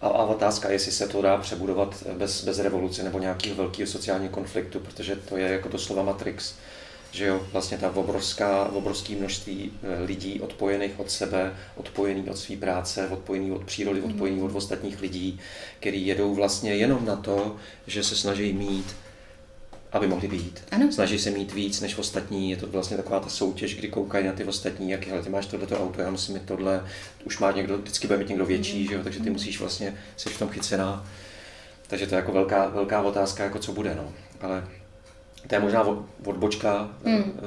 [0.01, 3.87] a, a otázka je, jestli se to dá přebudovat bez, bez revoluce nebo nějakého velkého
[3.87, 6.53] sociálního konfliktu, protože to je jako slova Matrix,
[7.11, 12.55] že jo, vlastně ta obrovská, obrovské množství eh, lidí odpojených od sebe, odpojený od své
[12.55, 15.39] práce, odpojený od přírody, odpojený od ostatních lidí,
[15.79, 17.55] který jedou vlastně jenom na to,
[17.87, 18.95] že se snaží mít
[19.91, 20.63] aby mohli být.
[20.71, 20.91] Ano.
[20.91, 24.33] Snaží se mít víc než ostatní, je to vlastně taková ta soutěž, kdy koukají na
[24.33, 26.85] ty ostatní, jak hele, ty máš tohleto auto, já musím mít tohle,
[27.23, 28.87] už má někdo, vždycky bude mít někdo větší, mm.
[28.87, 29.03] že jo?
[29.03, 31.05] takže ty musíš vlastně, jsi v tom chycená.
[31.87, 34.13] Takže to je jako velká, velká otázka, jako co bude, no.
[34.41, 34.63] Ale
[35.47, 35.85] to je možná
[36.25, 37.39] odbočka, mm.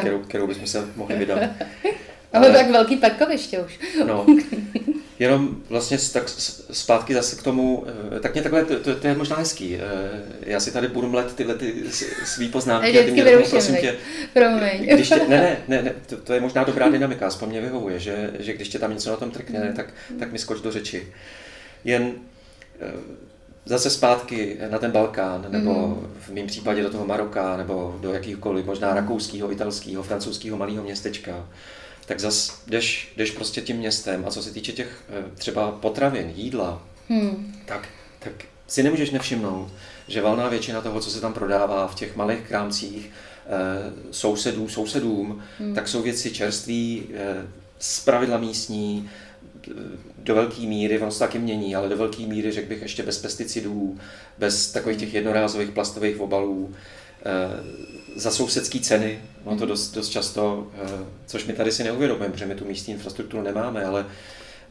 [0.00, 1.38] kterou, kterou bychom se mohli vydat.
[2.32, 3.80] Ale tak velký parkoviště už.
[4.06, 4.26] No,
[5.20, 6.28] jenom vlastně tak
[6.70, 7.84] zpátky zase k tomu,
[8.16, 9.76] eh, tak mě takhle, to, to, to je možná hezký.
[9.76, 9.80] Eh,
[10.40, 11.74] já si tady budu mlet tyhle ty
[12.24, 13.96] svý poznámky a ty mě tomu, prosím tě,
[14.94, 17.98] když tě, ne, ne, ne, ne to, to, je možná dobrá dynamika, aspoň mě vyhovuje,
[17.98, 19.76] že, že když tě tam něco na tom trkne, mm.
[19.76, 19.86] tak,
[20.18, 21.12] tak mi skoč do řeči.
[21.84, 22.12] Jen
[22.80, 22.92] eh,
[23.64, 26.14] zase zpátky na ten Balkán, nebo mm.
[26.20, 31.46] v mém případě do toho Maroka, nebo do jakýchkoliv, možná rakouského, italského, francouzského malého městečka
[32.10, 36.32] tak zas jdeš, jdeš prostě tím městem a co se týče těch eh, třeba potravin,
[36.36, 37.54] jídla, hmm.
[37.66, 38.32] tak, tak
[38.66, 39.72] si nemůžeš nevšimnout,
[40.08, 43.50] že valná většina toho, co se tam prodává v těch malých krámcích, eh,
[44.10, 45.74] sousedů, sousedům, hmm.
[45.74, 47.46] tak jsou věci čerství, eh,
[48.04, 49.10] pravidla místní,
[50.18, 53.18] do velké míry, ono se taky mění, ale do velké míry, řekl bych, ještě bez
[53.18, 53.98] pesticidů,
[54.38, 56.74] bez takových těch jednorázových plastových obalů,
[58.16, 60.88] za sousedské ceny, no to dost, dost často, eh,
[61.26, 64.06] což my tady si neuvědomujeme, protože my tu místní infrastrukturu nemáme, ale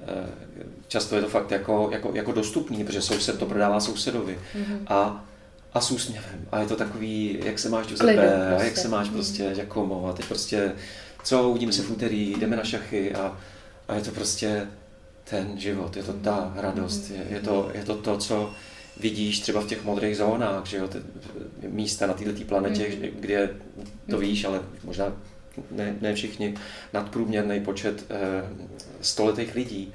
[0.07, 0.29] eh,
[0.87, 4.39] často je to fakt jako, jako, jako dostupný, protože soused to prodává sousedovi.
[4.55, 4.79] Mm-hmm.
[4.87, 5.25] A,
[5.73, 6.47] a s úsměvem.
[6.51, 9.15] A je to takový, jak se máš Giuseppe, a jak se máš mhm.
[9.15, 10.71] prostě Giacomo, a teď prostě,
[11.23, 13.37] co, uvidíme se v úterý, jdeme na šachy a,
[13.87, 14.67] a je to prostě
[15.29, 18.53] ten život, je to ta radost, je, je, to, je to to, co
[18.99, 20.97] vidíš třeba v těch modrých zónách, že jo, ty
[21.67, 23.19] místa na této planetě, mm.
[23.19, 23.49] kde
[24.09, 24.21] to mm.
[24.21, 25.17] víš, ale možná
[25.71, 26.55] ne, ne všichni,
[26.93, 28.43] nadprůměrný počet eh,
[29.01, 29.93] stoletých lidí.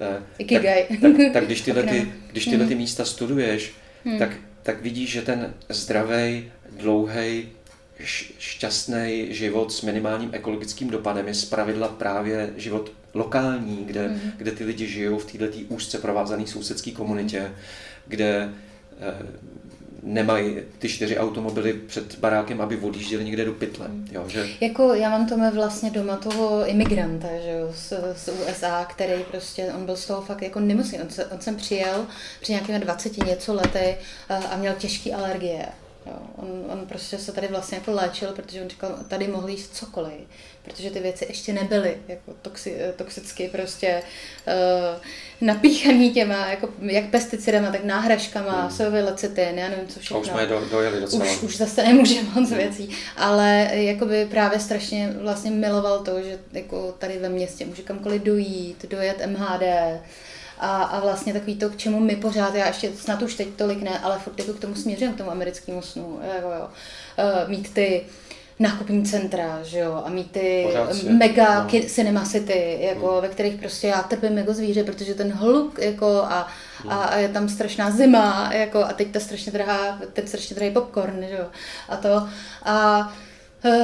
[0.00, 0.62] Eh, tak,
[1.00, 2.80] tak, tak když tyhle, ty, když tyhle ty mm.
[2.80, 3.72] místa studuješ,
[4.04, 4.18] mm.
[4.18, 4.30] tak,
[4.62, 7.48] tak vidíš, že ten zdravý, dlouhý,
[8.38, 14.20] šťastný život s minimálním ekologickým dopadem je zpravidla právě život lokální, kde, mm.
[14.36, 17.40] kde ty lidi žijou v této úzce provázané sousedské komunitě.
[17.40, 17.54] Mm
[18.06, 18.52] kde
[19.00, 19.14] eh,
[20.02, 23.86] nemají ty čtyři automobily před barákem, aby odjížděli někde do pytle.
[24.12, 24.46] Jo, že...
[24.60, 29.72] Jako já mám tomu vlastně doma toho imigranta že jo, z, z, USA, který prostě,
[29.76, 31.00] on byl z toho fakt jako nemocný.
[31.00, 32.06] On, se, on sem přijel
[32.40, 33.96] při nějakými 20 něco lety
[34.28, 35.66] a, a měl těžké alergie.
[36.06, 39.76] Jo, on, on prostě se tady vlastně jako léčil, protože on říkal, tady mohl jíst
[39.76, 40.20] cokoliv,
[40.64, 44.02] protože ty věci ještě nebyly jako toxi, toxicky prostě
[44.46, 45.02] uh,
[45.40, 48.70] napíchaný těma, jako, jak pesticidama, tak náhražkama, hmm.
[48.70, 50.16] sojový lecitin, já nevím co všechno.
[50.16, 51.24] A už jsme je do, dojeli docela.
[51.24, 52.58] Už, už zase nemůžeme moc hmm.
[52.58, 58.22] věcí, ale jakoby právě strašně vlastně miloval to, že jako tady ve městě může kamkoliv
[58.22, 59.62] dojít, dojet MHD,
[60.58, 63.82] A, a vlastně takový to, k čemu my pořád, já ještě snad už teď tolik
[63.82, 66.68] ne, ale furt jako k tomu směřím, k tomu americkému snu, jako jo.
[67.44, 68.02] Uh, mít ty
[68.58, 71.68] nákupní centra, že jo, a mít ty Pořád mega no.
[71.68, 73.22] ki- cinema city, jako, Hmm.
[73.22, 76.48] ve kterých prostě já trpím jako zvíře, protože ten hluk, jako, a,
[76.88, 80.72] a, a je tam strašná zima, jako, a teď ta strašně drahá, teď strašně drahý
[80.72, 81.46] popcorn, že jo,
[81.88, 82.28] a to,
[82.62, 83.23] a e,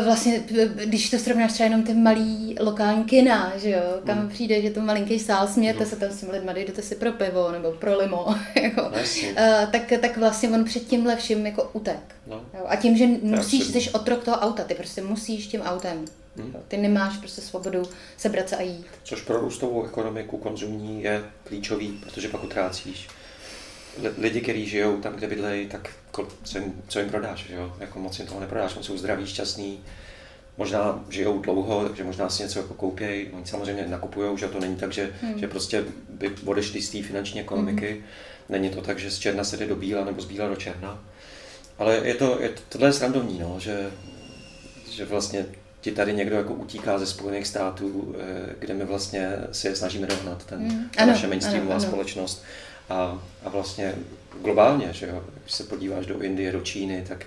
[0.04, 0.42] vlastně,
[0.84, 4.28] když to srovnáš třeba jenom ty malý lokální kina, že jo, kam Hmm.
[4.28, 7.52] přijde, že to malinký sál, smějete se tam s těmi lidmi, jdete si pro pivo
[7.52, 8.26] nebo pro limo,
[8.62, 9.34] jako, jasně.
[9.36, 12.14] e, tak, tak vlastně on před tímhle vším jako utek.
[12.26, 12.36] No.
[12.54, 16.04] Jo, a tím, že musíš, jsi otrok toho auta, ty prostě musíš tím autem.
[16.36, 16.52] Hmm.
[16.68, 17.82] Ty nemáš prostě svobodu
[18.16, 18.86] sebrat se a jít.
[19.04, 23.08] Což pro růstovou ekonomiku konzumní je klíčový, protože pak utrácíš.
[23.98, 25.90] Li- Lidi, kteří žijou tam, kde bydlejí, tak
[26.44, 27.72] co jim, co jim prodáš, že jo?
[27.80, 29.80] Jako moc jim toho neprodáš, oni jsou zdraví, šťastní,
[30.56, 34.76] možná žijou dlouho, takže možná si něco jako koupějí, oni samozřejmě nakupují, že to není
[34.76, 35.38] tak, že, hmm.
[35.38, 38.02] že prostě by odešli z té finanční ekonomiky, hmm.
[38.48, 41.04] není to tak, že z černa se jde do bíla nebo z bíla do černa,
[41.78, 43.90] ale je to, je to tohle je srandovní, no, že,
[44.90, 45.46] že vlastně
[45.80, 50.06] ti tady někdo jako utíká ze Spojených států, eh, kde my vlastně si je snažíme
[50.06, 51.92] dohnat, ten, Mm, ta ano, naše mainstreamová ano, ano.
[51.92, 52.44] společnost.
[52.90, 53.94] A, a vlastně
[54.42, 57.26] globálně, že jo, když se podíváš do Indie, do Číny, tak,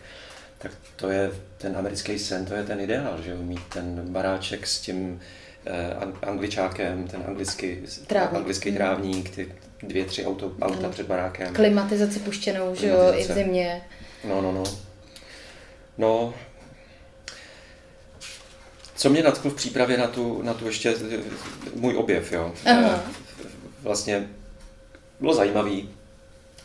[0.58, 4.68] tak to je ten americký sen, to je ten ideál, že jo, mít ten baráček
[4.68, 5.22] s tím
[5.66, 8.36] eh, ang- angličákem, ten anglický, Trávník.
[8.38, 8.76] anglický Mm.
[8.78, 10.90] trávník, ty dvě, tři auto, auta Ano.
[10.90, 11.54] před barákem.
[11.54, 13.34] Klimatizaci puštěnou, že jo, i v Klimatizace.
[13.34, 13.82] zimě.
[14.30, 14.64] No, no, no.
[15.98, 16.34] No,
[18.96, 21.18] co mě natklo v přípravě na tu, na tu ještě eh,
[21.76, 22.54] můj objev, jo.
[22.66, 23.00] Aha.
[23.06, 23.48] Eh,
[23.82, 24.28] Vlastně
[25.24, 25.90] bylo zajímavý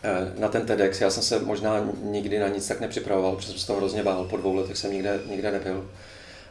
[0.04, 1.00] eh, na ten TEDx.
[1.00, 4.24] Já jsem se možná nikdy na nic tak nepřipravoval, protože jsem se toho hrozně bál.
[4.24, 5.90] Po dvou letech jsem nikde, nikde nebyl.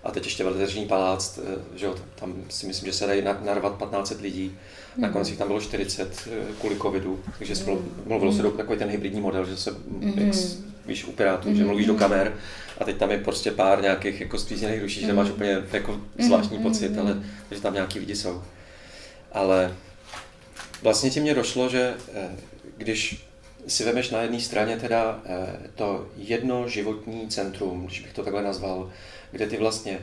[0.04, 1.41] A teď ještě veletržní palác, eh,
[1.76, 4.58] že jo, tam si myslím, že se dají na- narvat 1500 lidí.
[4.98, 8.80] Nakonec jich tam bylo 40 eh, kvůli covidu, takže se bylo, mluvilo se do takový
[8.80, 9.72] ten hybridní model, že se,
[10.15, 12.38] jak, s- víš, u Pirátů, že mluvíš do kamer
[12.78, 16.60] a teď tam je prostě pár nějakých jako stvízněných duší, že nemáš úplně jako zvláštní
[16.60, 18.41] pocit, ale že tam nějaký lidi jsou.
[19.32, 19.76] Ale
[20.82, 22.30] vlastně ti mě došlo, že eh,
[22.78, 23.26] když
[23.68, 28.44] si vemeš na jedné straně teda eh, to jedno životní centrum, když bych to takhle
[28.44, 28.92] nazval,
[29.32, 30.00] kde ty vlastně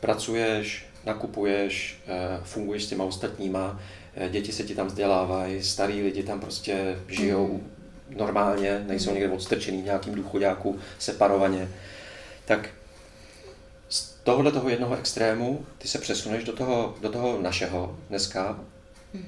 [0.00, 3.80] pracuješ, nakupuješ, eh, funguješ s těma ostatníma,
[4.30, 7.60] děti se ti tam vzdělávají, starí lidi tam prostě žijou
[8.08, 11.68] normálně, nejsou někde odstrčený v nějakým důchodáku separovaně,
[12.44, 12.70] tak
[13.88, 18.60] z tohohle toho jednoho extrému ty se přesuneš do toho, do toho našeho dneska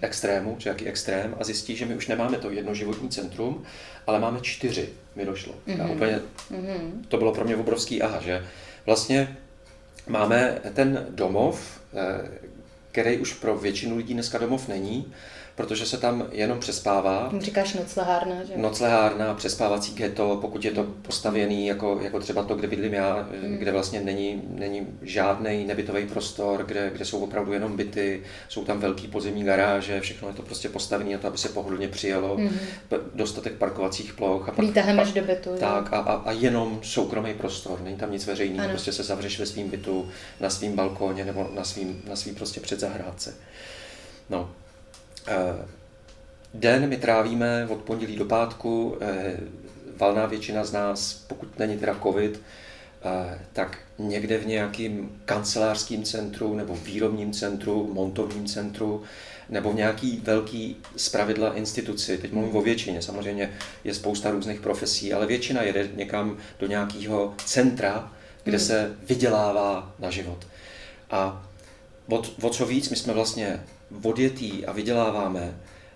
[0.01, 3.65] extrému, či jaký extrém, a zjistíš, že my už nemáme to jedno životní centrum,
[4.07, 5.55] ale máme čtyři, mi došlo.
[5.67, 6.21] Já úplně,
[7.09, 8.47] to bylo pro mě obrovský aha, že
[8.87, 9.37] vlastně
[10.07, 12.31] máme ten domov, eh,
[12.91, 15.13] který už pro většinu lidí dneska domov není,
[15.61, 17.31] protože se tam jenom přespává.
[17.39, 18.53] Říkáš noclehárna, že?
[18.57, 23.57] Noclehárna, přespávací ghetto, pokud je to postavěný jako, jako třeba to, kde bydlím já, Hmm.
[23.57, 28.79] kde vlastně není, není žádný nebytový prostor, kde, kde jsou opravdu jenom byty, jsou tam
[28.81, 32.37] velký podzemní garáže, všechno je to prostě postavené na to, aby se pohodlně přijelo,
[32.89, 34.49] p- dostatek parkovacích ploch.
[34.49, 35.51] A pak, Výtahem pak- až do bytu.
[35.61, 39.47] tak a, a, a jenom soukromý prostor, není tam nic veřejného, prostě se zavřeš ve
[39.47, 40.09] svém bytu,
[40.41, 43.35] na svém balkóně nebo na svým, na svým prostě předzahrádce.
[44.31, 44.51] No.
[45.29, 45.67] Eh,
[46.55, 49.37] Den my trávíme od pondělí do pátku, eh,
[49.97, 52.41] valná většina z nás, pokud není teda covid,
[53.03, 59.03] eh, tak někde v nějakém kancelářském centru nebo výrobním centru, montovním centru,
[59.49, 62.19] nebo v nějaký velký zpravidla instituci.
[62.19, 63.53] Teď mluvím o většině, samozřejmě
[63.85, 68.13] je spousta různých profesí, ale většina jede někam do nějakého centra,
[68.45, 70.47] kde se vydělává na život.
[71.11, 71.47] A
[72.09, 73.61] o, o co víc my jsme vlastně
[74.03, 75.55] odjetý a vyděláváme,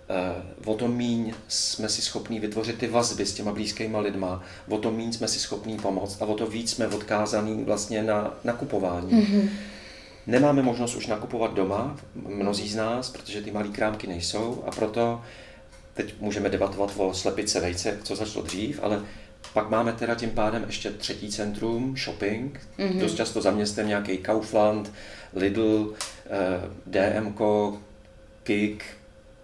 [0.09, 4.77] eh, o to míň jsme si schopní vytvořit ty vazby s těma blízkýma lidma, o
[4.77, 9.11] to míň jsme si schopní pomoct a o to víc jsme odkázaný vlastně na nakupování.
[9.11, 9.49] Mm-hmm.
[10.27, 15.21] Nemáme možnost už nakupovat doma, mnozí z nás, protože ty malé krámky nejsou a proto
[15.93, 19.01] teď můžeme debatovat o slepice vejce, co začalo dřív, ale
[19.53, 22.99] pak máme teda tím pádem ještě třetí centrum, shopping, mm-hmm.
[22.99, 24.91] dost často za městem nějaký Kaufland,
[25.35, 25.93] Lidl,
[26.29, 27.81] eh, DMko,
[28.43, 28.85] Kik,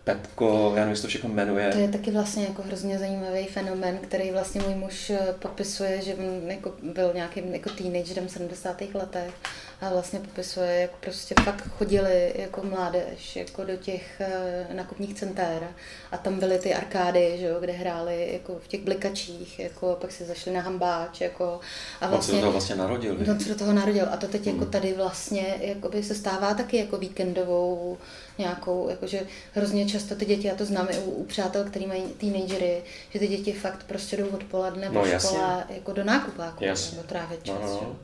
[0.04, 1.72] Pepko, já nevím, se to všechno jmenuje.
[1.72, 6.16] To je taky vlastně jako hrozně zajímavý fenomen, který vlastně můj muž eh, popisuje, že
[6.48, 8.82] jako byl nějakým jako teenagerem v 70.
[8.94, 9.34] letech
[9.82, 15.68] a vlastně popisuje, jak prostě fakt chodili jako mládež jako do těch uh, nakupních centér
[16.12, 20.12] a tam byly ty arkády, že jo, kde hráli jako v těch blikačích, jako pak
[20.12, 21.60] si zašli na hambáč, jako
[22.02, 23.18] a vlastně, on se do toho vlastně narodil.
[23.32, 24.72] On se do toho narodil a to teď jako hmm.
[24.72, 27.98] tady vlastně jakoby se stává taky jako víkendovou
[28.38, 32.04] nějakou, jakože hrozně často ty děti, já to znám i u, u přátel, který mají
[32.04, 37.04] teenagery, že ty děti fakt prostě jdou odpoledne no, po škole jako do nákupáku, nebo
[37.08, 37.56] trávit čas.
[37.62, 37.80] No, no.
[37.82, 37.96] no.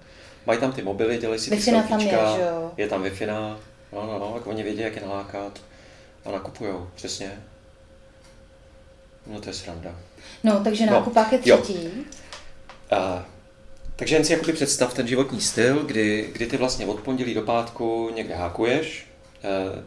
[0.47, 2.71] Mají tam ty mobily, dělají si ty tam je, že jo?
[2.77, 3.57] je tam wi no,
[3.93, 5.62] no, no, jak oni vědí, jak je nalákat
[6.25, 7.31] a nakupujou, přesně.
[9.27, 9.95] No to je sranda.
[10.43, 11.83] No, takže no, nákupák je třetí.
[11.83, 12.03] Jo.
[12.97, 13.25] A,
[13.95, 17.41] takže jen si jakoby představ ten životní styl, kdy, kdy ty vlastně od pondělí do
[17.41, 19.07] pátku někde hákuješ,
[19.43, 19.83] eh,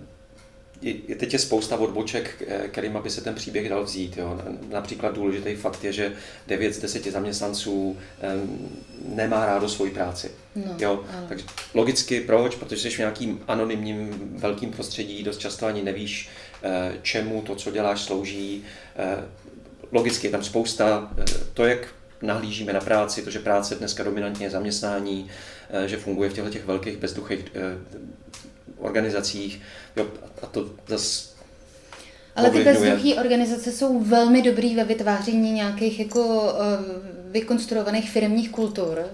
[0.83, 4.17] je, teď je spousta odboček, eh, kterým by se ten příběh dal vzít.
[4.17, 4.41] Jo.
[4.71, 6.13] Například důležitý fakt je, že
[6.47, 7.97] 9 z 10 zaměstnanců
[9.05, 10.31] nemá rádo svoji práci.
[10.57, 11.05] No, jo.
[11.29, 12.55] Takže logicky proč?
[12.55, 16.29] Protože jsi v nějakým anonymním velkým prostředí, dost často ani nevíš,
[16.63, 18.65] eh, čemu to, co děláš, slouží.
[18.97, 19.25] Eh,
[19.93, 21.13] logicky je tam spousta,
[21.55, 21.89] to, jak
[22.23, 25.31] nahlížíme na práci, to, že práce dneska dominantně je zaměstnání,
[25.87, 27.45] že funguje v těchto těch velkých bezduchých
[28.81, 29.61] organizacích.
[29.97, 30.07] Jo,
[30.43, 31.31] a to zase
[32.37, 39.05] ale ty bezduché organizace jsou velmi dobrý ve vytváření nějakých jako uh, vykonstruovaných firmních kultur,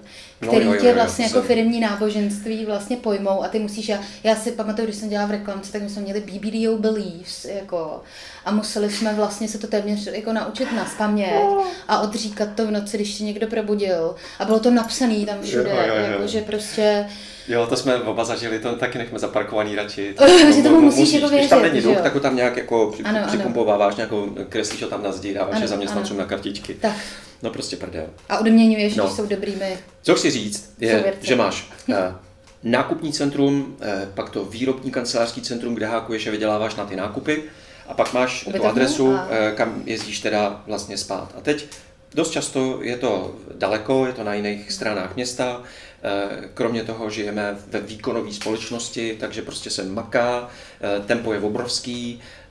[0.40, 1.46] který no, jo, jo, tě vlastně jo, jako jsem...
[1.46, 5.30] firmní náboženství vlastně pojmou a ty musíš, já, já si pamatuju, když jsem dělala v
[5.30, 8.00] reklamce, tak my jsme měli BBDO Beliefs, jako,
[8.44, 11.42] a museli jsme vlastně se to téměř jako naučit na spaměť
[11.88, 15.70] a odříkat to v noci, když tě někdo probudil a bylo to napsané tam všude,
[15.70, 16.12] jo, jo, jo.
[16.12, 17.06] jako, že prostě
[17.48, 20.14] Jo, to jsme oba zažili, to taky nechme zaparkovaný radši.
[20.54, 22.94] že tomu musíš, musíš jako věřit, Když tam není duch, tak ho tam nějak jako
[23.26, 26.74] připumpováváš, nějakou kreslíš ho tam na zdi, dáváš je zaměstnancům na kartičky.
[26.74, 26.96] Tak.
[27.42, 28.06] No prostě prdel.
[28.28, 29.04] A odměňuješ, no.
[29.04, 29.78] když jsou dobrými.
[30.02, 31.94] Co chci říct, je, že máš uh,
[32.62, 37.42] nákupní centrum, uh, pak to výrobní kancelářský centrum, kde hákuješ a vyděláváš na ty nákupy,
[37.88, 39.22] a pak máš tu adresu, a...
[39.22, 41.34] uh, kam jezdíš teda vlastně spát.
[41.38, 41.66] A teď
[42.14, 45.62] dost často je to daleko, je to na jiných stranách města,
[46.06, 50.48] Eh, kromě toho žijeme ve výkonové společnosti, takže prostě se maká,
[50.80, 52.45] eh, tempo je obrovský, eh,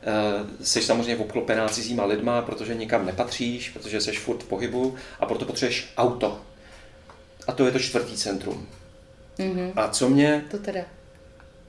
[0.61, 5.45] jsi samozřejmě obklopená cizíma lidma, protože nikam nepatříš, protože jsi furt v pohybu a proto
[5.45, 6.41] potřebuješ auto.
[7.47, 8.67] A to je to čtvrtý centrum.
[9.37, 9.71] Mm-hmm.
[9.75, 10.81] A co mě to teda?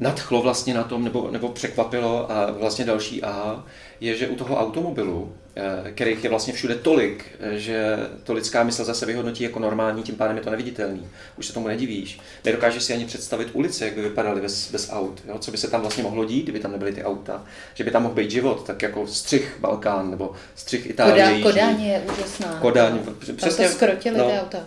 [0.00, 3.66] Nadchlo vlastně na tom, nebo, nebo překvapilo a vlastně další aha,
[4.00, 8.62] je, že u toho automobilu, eh, kterých je vlastně všude tolik, eh, že to lidská
[8.62, 11.08] mysl zase vyhodnotí jako normální, tím pádem je to neviditelný.
[11.38, 12.20] Už se tomu nedivíš.
[12.44, 15.22] Nedokážeš si ani představit ulice, jak by vypadaly bez, bez aut.
[15.28, 15.38] Jo?
[15.38, 17.44] Co by se tam vlastně mohlo dít, kdyby tam nebyly ty auta.
[17.74, 21.42] Že by tam mohl být život, tak jako střih Balkán nebo střih Itálie.
[21.42, 22.58] Koda, Kodaň je úžasná.
[22.60, 22.98] Kodaň,
[23.36, 23.64] přesně.
[23.64, 24.58] Tam to skrotili no, ty auta.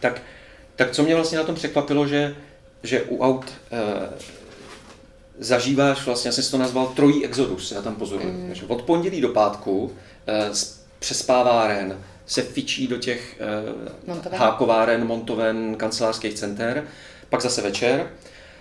[0.00, 0.22] Tak,
[0.76, 2.36] tak co mě vlastně na tom překvapilo, že,
[2.82, 4.39] že u aut eh,
[5.40, 8.32] zažíváš, vlastně, já jsem si to nazval trojí exodus, já tam pozoruju.
[8.32, 8.46] Mm.
[8.46, 9.92] Takže od pondělí do pátku
[10.28, 10.50] eh,
[10.98, 16.84] přespáváren se fičí do těch eh, hákováren, montoven, kancelářských center,
[17.28, 18.10] pak zase večer,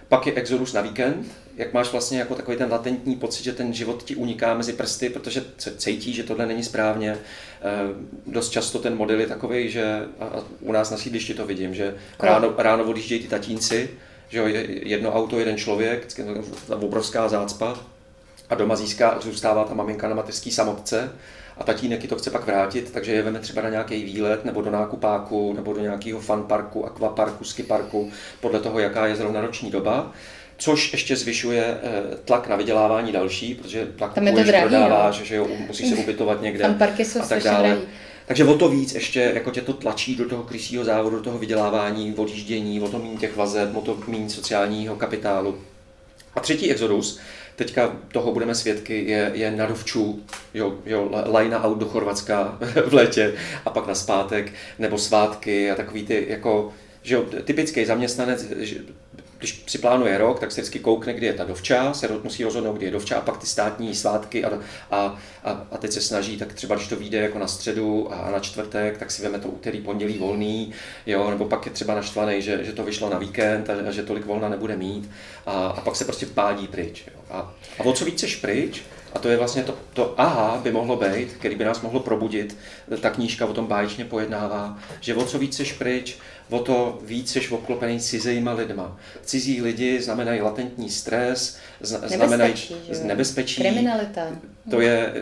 [0.07, 1.25] pak je exodus na víkend,
[1.57, 5.09] jak máš vlastně jako takový ten latentní pocit, že ten život ti uniká mezi prsty,
[5.09, 5.43] protože
[5.77, 7.11] cítí, že tohle není správně.
[7.11, 7.77] Eh,
[8.27, 11.95] dost často ten model je takový, že a u nás na sídlišti to vidím, že
[12.19, 13.89] ráno, ráno odjíždějí ty tatínci,
[14.29, 14.45] že jo,
[14.83, 16.07] jedno auto, jeden člověk,
[16.67, 17.79] ta obrovská zácpa
[18.49, 21.11] a doma získá, zůstává ta maminka na mateřský samotce
[21.57, 24.71] a tatínek to chce pak vrátit, takže je veme třeba na nějaký výlet nebo do
[24.71, 28.11] nákupáku nebo do nějakého funparku, aquaparku, skiparku,
[28.41, 30.13] podle toho, jaká je zrovna roční doba
[30.59, 35.15] což ještě zvyšuje eh, tlak na vydělávání další, protože tlak Tam je to drahý, prodáváš,
[35.15, 37.67] že jo, musíš se ubytovat někde a tak dále.
[37.67, 37.81] Drahý.
[38.29, 41.37] Takže o to víc ještě jako tě to tlačí do toho krysího závodu, do toho
[41.37, 45.59] vydělávání, odjíždění, o to méně těch vazeb, o to méně sociálního kapitálu.
[46.35, 47.19] A třetí exodus,
[47.55, 52.93] teďka toho budeme svědky, je, je na dovču, jo, jo, lajna out do Chorvatska v
[52.93, 53.33] létě
[53.65, 58.45] a pak na zpátek, nebo svátky a takový ty jako, že jo, typický zaměstnanec,
[59.39, 62.73] když si plánuje rok, tak se vždycky koukne, kdy je ta dovča, se musí rozhodnout,
[62.73, 64.60] kdy je dovča a pak ty státní svátky a,
[64.91, 68.32] a, a, a teď se snaží, tak třeba když to vyjde jako na středu a
[68.32, 70.73] na čtvrtek, tak si veme to úterý, pondělí volný,
[71.06, 74.04] jo, nebo pak je třeba naštvaný, že, že to vyšlo na víkend a, a že
[74.04, 75.10] tolik volna nebude mít
[75.45, 77.04] a, a pak se prostě pádí pryč.
[77.08, 77.21] Jo.
[77.30, 80.72] A, a o co víc seš pryč, a to je vlastně to, to aha by
[80.72, 82.58] mohlo být, který by nás mohlo probudit.
[83.02, 86.18] Ta knížka o tom báječně pojednává, že o co víc seš pryč,
[86.49, 88.97] o to víc jsi obklopený cizíma lidma.
[89.26, 93.62] Cizí lidi znamenají latentní stres, znamenají nebezpečí, nebezpečí.
[93.62, 94.28] Kriminalita.
[94.70, 95.14] To je,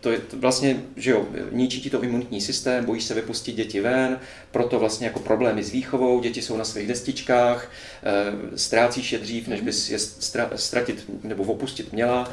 [0.00, 3.80] to je to vlastně, že jo, ničí ti to imunitní systém, bojíš se vypustit děti
[3.80, 7.70] ven, proto vlastně jako problémy s výchovou, děti jsou na svých destičkách,
[8.02, 9.98] e, ztrácíš je dřív, než bys je
[10.56, 12.32] ztratit nebo opustit měla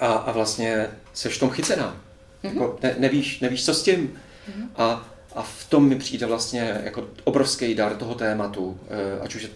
[0.00, 1.96] a, a vlastně seš v tom chycená.
[2.42, 2.48] Mm-hmm.
[2.48, 4.12] Jako ne, nevíš, nevíš, co s tím.
[4.48, 4.68] Mm-hmm.
[4.76, 9.42] A, a v tom mi přijde vlastně jako obrovský dar toho tématu, e, ať už
[9.42, 9.48] je,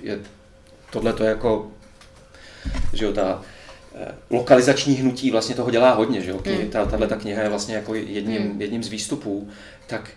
[0.00, 0.18] je
[0.90, 1.72] tohle to jako,
[2.92, 3.42] že jo, ta
[3.96, 6.40] Eh, lokalizační hnutí vlastně toho dělá hodně, že jo?
[6.46, 6.70] Hmm.
[6.70, 8.60] Ta, tahle ta kniha je vlastně jako jedním, hmm.
[8.60, 9.48] jedním z výstupů,
[9.86, 10.10] tak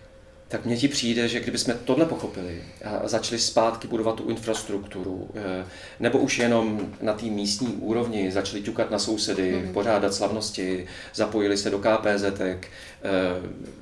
[0.48, 5.66] tak mně ti přijde, že kdybychom tohle pochopili a začali zpátky budovat tu infrastrukturu, eh,
[6.00, 9.74] nebo už jenom na té místní úrovni začali ťukat na sousedy, mm.
[9.74, 10.86] pořádat slavnosti,
[11.16, 12.60] zapojili se do KPZ, eh,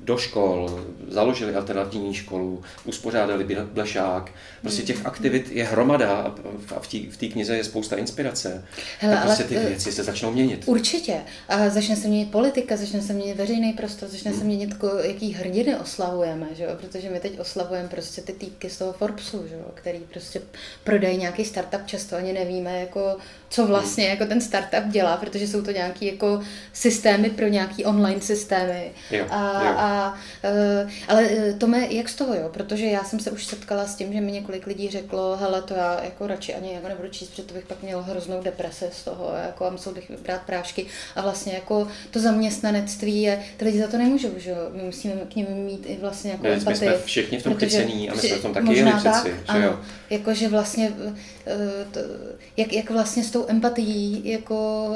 [0.00, 4.30] do škol, založili alternativní školu, uspořádali blešák.
[4.60, 5.06] Prostě těch mhm.
[5.06, 6.34] aktivit je hromada
[6.74, 8.64] a v té knize je spousta inspirace.
[8.98, 10.62] Hele, tak prostě ty věci se začnou měnit.
[10.66, 11.20] Určitě.
[11.48, 15.76] A začne se měnit politika, začne se měnit veřejný prostor, začne se měnit, jaký hrdiny
[15.76, 16.70] oslavujeme že jo?
[16.80, 19.64] protože my teď oslavujeme prostě ty týpky z toho Forbesu, že jo?
[19.74, 20.42] který prostě
[20.84, 23.16] prodají nějaký startup, často ani nevíme, jako,
[23.48, 24.10] co vlastně hmm.
[24.10, 26.40] jako ten startup dělá, protože jsou to nějaký jako
[26.72, 28.92] systémy pro nějaký online systémy.
[29.10, 29.74] Jo, a, jo.
[29.76, 32.48] a, uh, ale e, to mě jak z toho, jo?
[32.52, 35.74] protože já jsem se už setkala s tím, že mi několik lidí řeklo, hele, to
[35.74, 39.04] já jako radši ani jako nebudu číst, protože to bych pak měl hroznou depresi z
[39.04, 40.86] toho, jako a musel bych brát prášky
[41.16, 44.56] a vlastně jako to zaměstnanectví je, ty lidi za to nemůžou, že jo?
[44.72, 48.14] my musíme k ním mít i vlastně jako my jsme všichni v tom chycení a
[48.14, 49.34] my jsme v tom taky jeli přeci.
[49.46, 49.80] Tak, ano, jo?
[50.10, 50.92] Jakože vlastně,
[51.90, 52.00] to,
[52.56, 54.88] jak, jak vlastně s tou empatií jako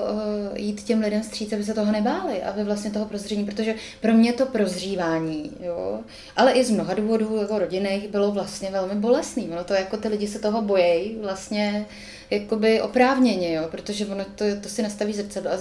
[0.55, 4.13] eh, jít těm lidem vstříc, aby se toho nebáli, aby vlastně toho prozření, protože pro
[4.13, 6.01] mě to prozřívání, jo,
[6.37, 9.49] ale i z mnoha důvodů jako rodinných bylo vlastně velmi bolestný.
[9.57, 11.87] No to jako ty lidi se toho bojejí vlastně
[12.31, 15.59] jakoby oprávněně, jo, protože ono to, to si nastaví zrcadlo a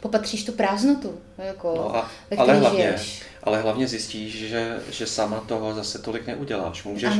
[0.00, 5.40] popatříš tu prázdnotu, jako, no a, ale hlavně, žiješ ale hlavně zjistíš, že, že sama
[5.40, 6.84] toho zase tolik neuděláš.
[6.84, 7.14] Můžeš,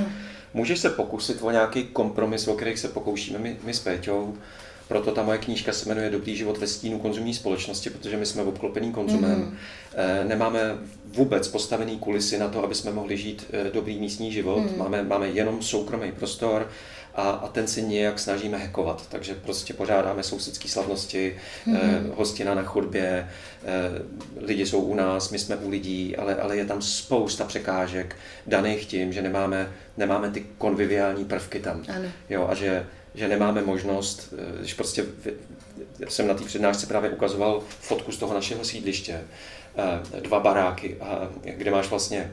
[0.55, 4.35] můžeš se pokusit o nějaký kompromis, o kterých se pokoušíme my, my s Péťou,
[4.89, 8.43] proto ta moje knížka se jmenuje Dobrý život ve stínu konzumní společnosti, protože my jsme
[8.43, 9.39] obklopení konzumem.
[9.39, 9.57] Mm.
[10.29, 14.59] Nemáme vůbec postavený kulisy na to, aby jsme mohli žít eh, dobrý místní život.
[14.59, 14.79] Mm.
[14.79, 16.69] Máme, máme jenom soukromý prostor
[17.15, 19.07] a, a ten si nějak snažíme hekovat.
[19.09, 21.37] Takže prostě pořádáme sousedské slavnosti,
[21.67, 21.79] mm-hmm.
[21.83, 23.29] eh, hostina na chodbě,
[23.65, 23.69] eh,
[24.37, 28.87] lidi jsou u nás, my jsme u lidí, ale, ale je tam spousta překážek daných
[28.87, 31.85] tím, že nemáme, nemáme ty konviviální prvky tam.
[31.97, 32.09] Ano.
[32.31, 35.05] Jo, a že, že nemáme možnost, eh, když prostě
[36.09, 39.21] jsem na té přednášce právě ukazoval fotku z toho našeho sídliště,
[39.77, 42.33] eh, dva baráky, a, kde máš vlastně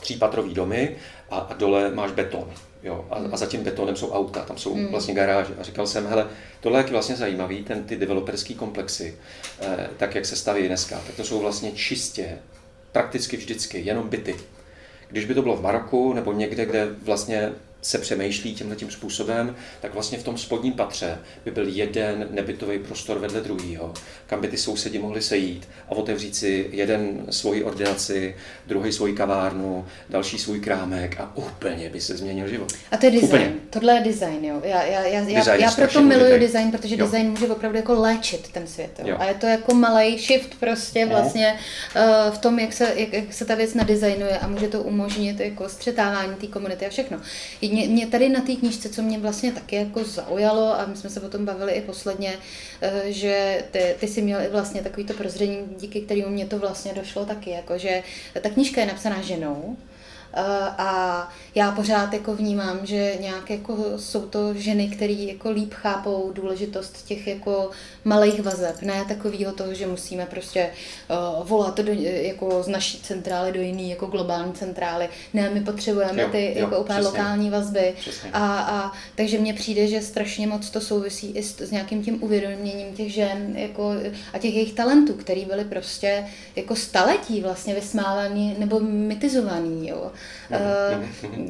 [0.00, 0.96] třípatrový domy
[1.30, 2.52] a, a dole máš beton.
[2.86, 4.86] Jo, a, a za tím betonem jsou auta, tam jsou hmm.
[4.86, 5.54] vlastně garáže.
[5.58, 6.26] A říkal jsem, hele,
[6.60, 9.16] tohle je vlastně zajímavý, ten, ty developerský komplexy,
[9.60, 12.38] eh, tak jak se staví dneska, tak to jsou vlastně čistě,
[12.92, 14.34] prakticky vždycky, jenom byty.
[15.08, 17.52] Když by to bylo v Maroku nebo někde, kde vlastně
[17.82, 22.78] se přemýšlí tímhle tím způsobem, tak vlastně v tom spodním patře by byl jeden nebytový
[22.78, 23.94] prostor vedle druhého,
[24.26, 29.86] kam by ty sousedi mohli sejít a otevřít si jeden svoji ordinaci, druhý svoji kavárnu,
[30.08, 32.72] další svůj krámek a úplně by se změnil život.
[32.90, 33.28] A to je design.
[33.28, 33.52] Úplně.
[33.70, 34.60] Tohle je design, jo.
[34.64, 37.04] Já, já, já, design já, já proto miluji design, design protože jo.
[37.04, 38.90] design může opravdu jako léčit ten svět.
[38.98, 39.08] Jo.
[39.08, 39.16] Jo.
[39.18, 41.10] A je to jako malý shift prostě no.
[41.10, 41.58] vlastně
[41.96, 45.40] uh, v tom, jak se, jak, jak se ta věc nadizajnuje a může to umožnit
[45.40, 47.20] jako střetávání té komunity a všechno.
[47.70, 51.10] Mě, mě tady na té knížce, co mě vlastně taky jako zaujalo, a my jsme
[51.10, 52.34] se o tom bavili i posledně,
[52.80, 56.92] eh, že ty, ty jsi měl i vlastně takovýto prozření, díky kterému mě to vlastně
[56.94, 58.02] došlo taky, jako že
[58.42, 59.76] ta knížka je napsaná ženou,
[60.78, 66.32] a já pořád jako vnímám, že nějak jako jsou to ženy, které jako líp chápou
[66.34, 67.70] důležitost těch jako
[68.04, 70.70] malých vazeb, ne takového toho, že musíme prostě
[71.10, 75.08] uh, volat do, jako z naší centrály do jiný jako globální centrály.
[75.34, 77.18] Ne, my potřebujeme jo, ty jo, jako úplně přesně.
[77.18, 77.94] lokální vazby.
[78.32, 82.22] A, a takže mně přijde, že strašně moc to souvisí i s, s nějakým tím
[82.22, 83.92] uvědoměním těch žen jako,
[84.32, 86.26] a těch jejich talentů, který byly prostě
[86.56, 89.88] jako staletí vlastně vysmávaný nebo mytizovaný.
[89.88, 90.10] Jo
[90.50, 91.04] uh,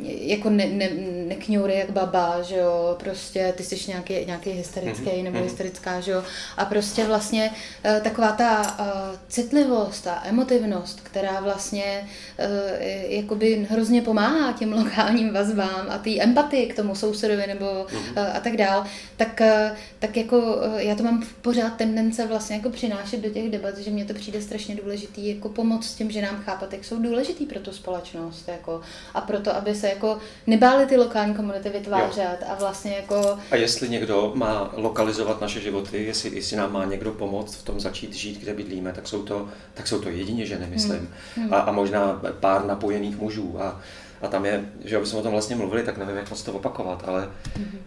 [0.05, 0.91] jako ne, ne,
[1.29, 5.23] nekňoury jak baba, že jo, prostě ty jsi nějaký, nějaký hysterický mm-hmm.
[5.23, 5.45] nebo mhm.
[5.45, 6.23] hysterická, že jo,
[6.57, 8.87] a prostě vlastně uh, taková ta uh,
[9.29, 12.09] citlivost, ta emotivnost, která vlastně
[12.39, 18.37] uh, jakoby hrozně pomáhá těm lokálním vazbám a té empatii k tomu sousedovi nebo uh,
[18.37, 18.85] a tak dál,
[19.17, 23.51] tak, uh, tak jako uh, já to mám pořád tendence vlastně jako přinášet do těch
[23.51, 27.47] debat, že mně to přijde strašně důležitý, jako pomoc těm ženám chápat, jak jsou důležitý
[27.47, 28.81] pro tu společnost, jako jako,
[29.15, 32.49] a proto, aby se jako nebáli ty lokální komunity vytvářet jo.
[32.51, 33.39] a vlastně jako...
[33.51, 37.81] A jestli někdo má lokalizovat naše životy, jestli, jestli nám má někdo pomoct v tom
[37.81, 40.99] začít žít, kde bydlíme, tak jsou to, tak jsou to jedině ženy, myslím.
[40.99, 41.45] Hmm.
[41.45, 41.55] Hmm.
[41.55, 43.57] A, a možná pár napojených mužů.
[43.61, 43.81] A,
[44.23, 46.53] a tam je, že aby jsme o tom vlastně mluvili, tak nevím, jak moc to
[46.53, 47.81] opakovat, ale hmm.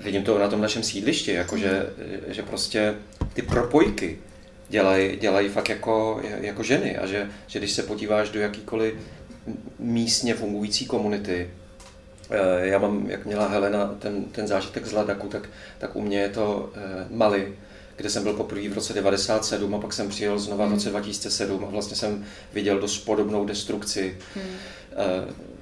[0.00, 1.64] vidím to na tom našem sídlišti, jako hmm.
[1.64, 1.86] že,
[2.26, 2.94] že prostě
[3.34, 4.18] ty propojky,
[4.72, 8.94] dělají, dělají fakt jako, jako ženy a že, že když se podíváš do jakýkoliv
[9.78, 11.50] místně fungující komunity,
[12.30, 15.48] eh, já mám, jak měla Helena ten, ten zážitek z Ladaku, tak,
[15.78, 17.58] tak u mě je to eh, Mali,
[17.96, 21.56] kde jsem byl poprvé v roce 97 a pak jsem přijel znova v roce 2007
[21.56, 21.64] hmm.
[21.64, 24.18] a vlastně jsem viděl dost podobnou destrukci.
[24.34, 24.44] Hmm.
[24.92, 25.52] Eh,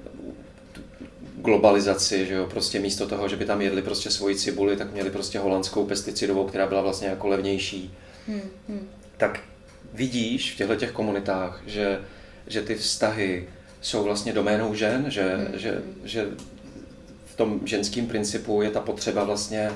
[1.36, 5.10] globalizaci, že jo, prostě místo toho, že by tam jedli prostě svoji cibuli, tak měli
[5.10, 7.94] prostě holandskou pesticidovou, která byla vlastně jako levnější.
[8.30, 8.88] Hmm, hmm
[9.20, 9.40] tak
[9.92, 12.00] vidíš v těchto těch komunitách, že,
[12.46, 13.48] že ty vztahy
[13.80, 15.58] jsou vlastně doménou žen, že, mm.
[15.58, 16.28] že, že
[17.26, 19.70] v tom ženském principu je ta potřeba vlastně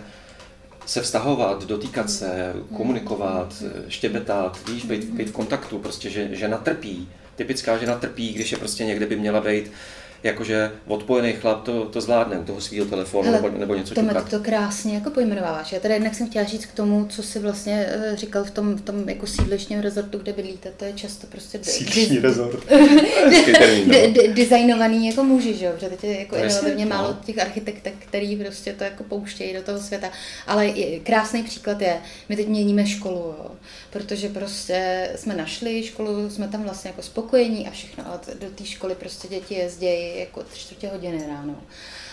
[0.86, 2.76] se vztahovat, dotýkat se, hmm.
[2.76, 3.84] komunikovat, hmm.
[3.88, 7.09] štěbetat, víš, být, být v kontaktu, prostě, že žena trpí.
[7.36, 9.72] Typická žena trpí, když je prostě někde by měla být
[10.25, 14.14] jakože odpojený chlap to, to zvládne u toho svého telefonu Hele, nebo, nebo něco Tome,
[14.31, 15.72] to krásně jako pojmenováváš.
[15.72, 18.75] Já teda jednak jsem chtěla říct k tomu, co si vlastně uh, říkal v tom,
[18.75, 20.70] v tom jako sídlišním rezortu, kde bydlíte.
[20.77, 21.59] To je často prostě...
[21.62, 22.64] Sídlišní rezort.
[24.35, 25.72] designovaný jako muži, že jo?
[25.75, 27.18] Protože teď je jako inovativně málo no.
[27.25, 30.11] těch architektek, který prostě to jako pouštějí do toho světa.
[30.47, 30.72] Ale
[31.03, 31.97] krásný příklad je,
[32.29, 33.51] my teď měníme školu, jo?
[33.91, 38.64] protože prostě jsme našli školu, jsme tam vlastně jako spokojení a všechno, ale do té
[38.64, 39.62] školy prostě děti
[40.19, 41.57] jako tři čtvrtě hodiny ráno.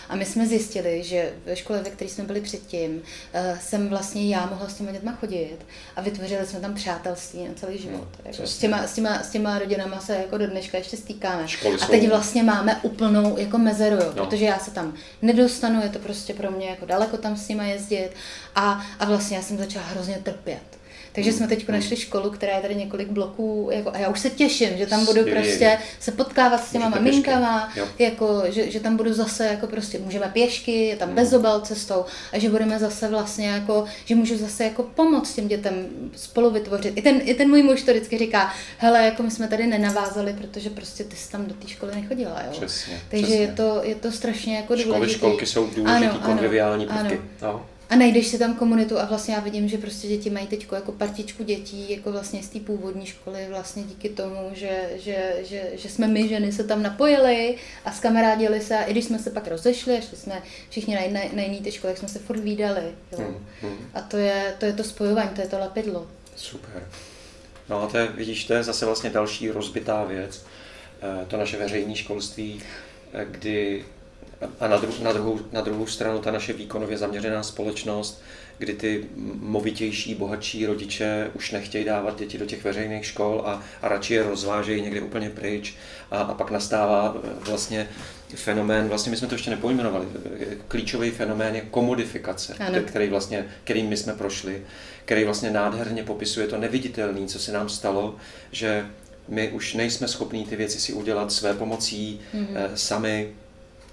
[0.08, 4.28] A my jsme zjistili, že ve škole, ve které jsme byli předtím, uh, jsem vlastně
[4.28, 5.56] já mohla s těma dětma chodit
[5.96, 8.08] a vytvořili jsme tam přátelství na celý život.
[8.24, 11.48] No, jako s, těma, s, těma, s těma rodinama se jako do dneška ještě stýkáme.
[11.48, 12.08] Školy a teď jsou...
[12.08, 14.26] vlastně máme úplnou jako mezeru, jo, no.
[14.26, 17.64] protože já se tam nedostanu, je to prostě pro mě jako daleko tam s nima
[17.64, 18.10] jezdit
[18.54, 20.81] a, a vlastně já jsem začala hrozně trpět.
[21.12, 24.30] Takže jsme teď našli školu, která je tady několik bloků, jako, a já už se
[24.30, 28.96] těším, že tam budu prostě se potkávat s těma Můžete maminkama, jako, že, že, tam
[28.96, 31.16] budu zase jako prostě, můžeme pěšky, je tam hmm.
[31.16, 35.86] bezobal cestou a že budeme zase vlastně jako, že můžu zase jako pomoct těm dětem
[36.16, 36.98] spolu vytvořit.
[36.98, 40.32] I ten, i ten můj muž to vždycky říká, hele, jako my jsme tady nenavázali,
[40.32, 42.50] protože prostě ty jsi tam do té školy nechodila, jo.
[42.50, 43.42] Přesně, Takže přesně.
[43.42, 44.94] Je, to, je to strašně jako důležité.
[44.94, 47.20] Školy, školky jsou důležitý konviviální prvky.
[47.42, 47.52] Ano.
[47.52, 47.71] No.
[47.92, 50.92] A najdeš si tam komunitu a vlastně já vidím, že prostě děti mají teď jako
[50.92, 55.88] partičku dětí, jako vlastně z té původní školy, vlastně díky tomu, že, že, že, že,
[55.88, 59.48] jsme my ženy se tam napojili a skamarádili se a i když jsme se pak
[59.48, 62.82] rozešli šli jsme všichni na, jiné, na jiný ty školy, jak jsme se furt výdali.
[63.12, 63.18] Jo.
[63.18, 63.90] Hmm, hmm.
[63.94, 66.06] A to je, to je to spojování, to je to lepidlo.
[66.36, 66.88] Super.
[67.68, 70.44] No a to je, vidíš, to je zase vlastně další rozbitá věc.
[71.02, 72.62] Eh, to naše veřejné školství,
[73.12, 73.84] eh, kdy
[74.60, 78.22] a na, dru, na, druhou, na druhou stranu ta naše výkonově zaměřená společnost,
[78.58, 79.06] kdy ty
[79.40, 84.22] movitější, bohatší rodiče už nechtějí dávat děti do těch veřejných škol a, a radši je
[84.22, 85.74] rozvážejí někde úplně pryč
[86.10, 87.88] a, a pak nastává e, vlastně
[88.34, 90.06] fenomén, vlastně my jsme to ještě nepojmenovali,
[90.68, 92.78] klíčový fenomén je komodifikace, ano.
[92.84, 94.62] který vlastně, kterým my jsme prošli,
[95.04, 98.16] který vlastně nádherně popisuje to neviditelné, co se nám stalo,
[98.52, 98.86] že
[99.28, 102.70] my už nejsme schopní ty věci si udělat své pomocí mm-hmm.
[102.74, 103.32] sami,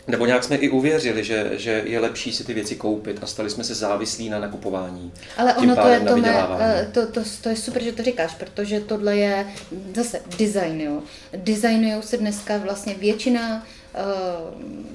[0.09, 3.49] nebo nějak jsme i uvěřili, že, že je lepší si ty věci koupit a stali
[3.49, 5.11] jsme se závislí na nakupování.
[5.37, 8.33] Ale ono to je, to, mé, eh, to, to, to je super, že to říkáš,
[8.33, 9.47] protože tohle je
[9.95, 10.81] zase design.
[10.81, 11.01] Jo.
[11.37, 13.65] Designují se dneska vlastně většina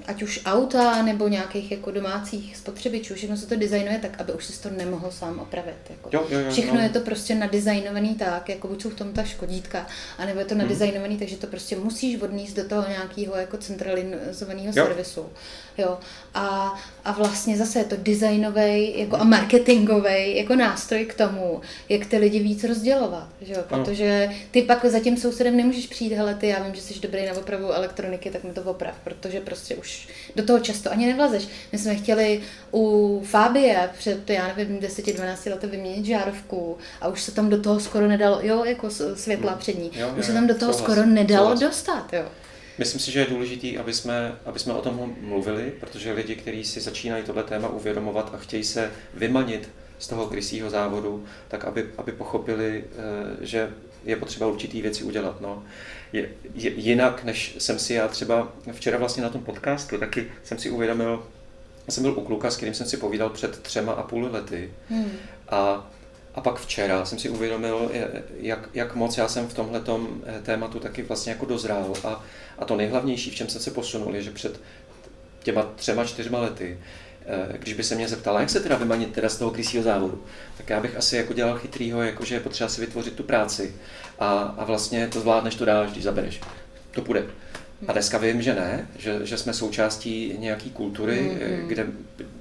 [0.06, 4.44] ať už auta nebo nějakých jako domácích spotřebičů, všechno se to designuje tak, aby už
[4.44, 5.74] si to nemohl sám opravit.
[5.90, 6.10] Jako.
[6.12, 6.80] Jo, jo, jo, všechno no.
[6.80, 9.86] je to prostě nadizajnovaný tak, jako buď jsou v tom ta škodítka,
[10.18, 10.62] anebo je to hmm.
[10.62, 15.26] nadizajnovaný, takže to prostě musíš odníst do toho nějakého jako centralizovaného servisu.
[15.78, 15.98] Jo.
[16.34, 22.06] A, a vlastně zase je to designový jako a marketingový jako nástroj k tomu, jak
[22.06, 23.28] ty lidi víc rozdělovat.
[23.40, 23.62] Že jo?
[23.68, 27.26] Protože ty pak za tím sousedem nemůžeš přijít, hele ty, já vím, že jsi dobrý
[27.26, 31.48] na opravu elektroniky, tak mi to oprav, protože prostě už do toho často ani nevlazeš.
[31.72, 32.40] My jsme chtěli
[32.72, 37.80] u Fábie před, já nevím, 10-12 lety vyměnit žárovku a už se tam do toho
[37.80, 39.58] skoro nedalo, jo, jako světla hmm.
[39.58, 42.24] přední, jo, už se tam do toho skoro nedalo dostat, jo.
[42.78, 46.64] Myslím si, že je důležité, aby jsme, aby jsme o tom mluvili, protože lidi, kteří
[46.64, 49.68] si začínají tohle téma uvědomovat a chtějí se vymanit
[49.98, 53.70] z toho krysího závodu, tak aby, aby pochopili, eh, že
[54.04, 55.40] je potřeba určitý věci udělat.
[55.40, 55.62] No.
[56.12, 60.58] Je, je, jinak, než jsem si já třeba včera vlastně na tom podcastu, taky jsem
[60.58, 61.26] si uvědomil,
[61.86, 64.70] já jsem byl u kluka, s kterým jsem si povídal před třema a půl lety
[64.88, 65.12] hmm.
[65.48, 65.90] a
[66.34, 67.90] A pak včera jsem si uvědomil,
[68.36, 69.82] jak, jak moc já jsem v tomhle
[70.42, 71.92] tématu taky vlastně jako dozrál.
[72.04, 72.24] A,
[72.58, 74.60] a to nejhlavnější, v čem jsem se posunul, je, že před
[75.42, 76.78] těma třema, čtyřma lety
[77.26, 80.24] Eh, když by se mě zeptala, jak se teda vymanit teda z toho krysího závodu,
[80.56, 83.74] tak já bych asi jako dělal chytrýho, jako že je potřeba si vytvořit tu práci
[84.18, 84.28] a,
[84.58, 86.40] a vlastně to zvládneš, to dáš, když zabereš.
[86.90, 87.24] To půjde.
[87.88, 91.66] A dneska vím, že ne, že, že jsme součástí nějaký kultury, mm-hmm.
[91.66, 91.86] kde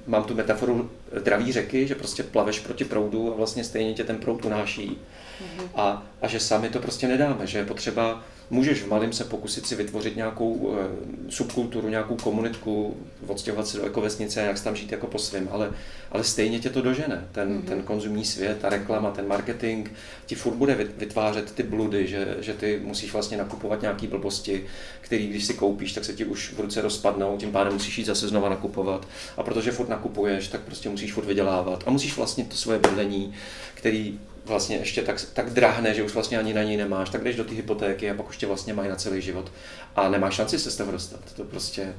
[0.06, 0.90] mám tu metaforu
[1.24, 4.88] draví řeky, že prostě plaveš proti proudu a vlastně stejně tě ten proud unáší.
[4.88, 5.68] Mm-hmm.
[5.74, 9.66] A, a že sami to prostě nedáme, že je potřeba můžeš v malém se pokusit
[9.66, 14.92] si vytvořit nějakou e, subkulturu, nějakou komunitku, odstěhovat se do ekovesnice a jak tam žít
[14.92, 15.72] jako po svém, ale,
[16.12, 17.28] ale stejně tě to dožene.
[17.32, 17.68] Ten, mm-hmm.
[17.68, 19.88] ten konzumní svět, ta reklama, ten marketing
[20.26, 24.64] ti furt bude vytvářet ty bludy, že, že ty musíš vlastně nakupovat nějaký blbosti,
[25.00, 28.04] který když si koupíš, tak se ti už v ruce rozpadnou, tím pádem musíš jít
[28.04, 29.08] zase znova nakupovat.
[29.36, 33.34] A protože furt nakupuješ, tak prostě musíš furt vydělávat a musíš vlastně to svoje bydlení,
[33.74, 37.36] který vlastně ještě tak, tak drahne, že už vlastně ani na něj nemáš, tak jdeš
[37.36, 39.52] do té hypotéky a pak už tě vlastně mají na celý život
[39.96, 41.20] a nemáš šanci se z toho dostat.
[41.36, 41.94] To prostě,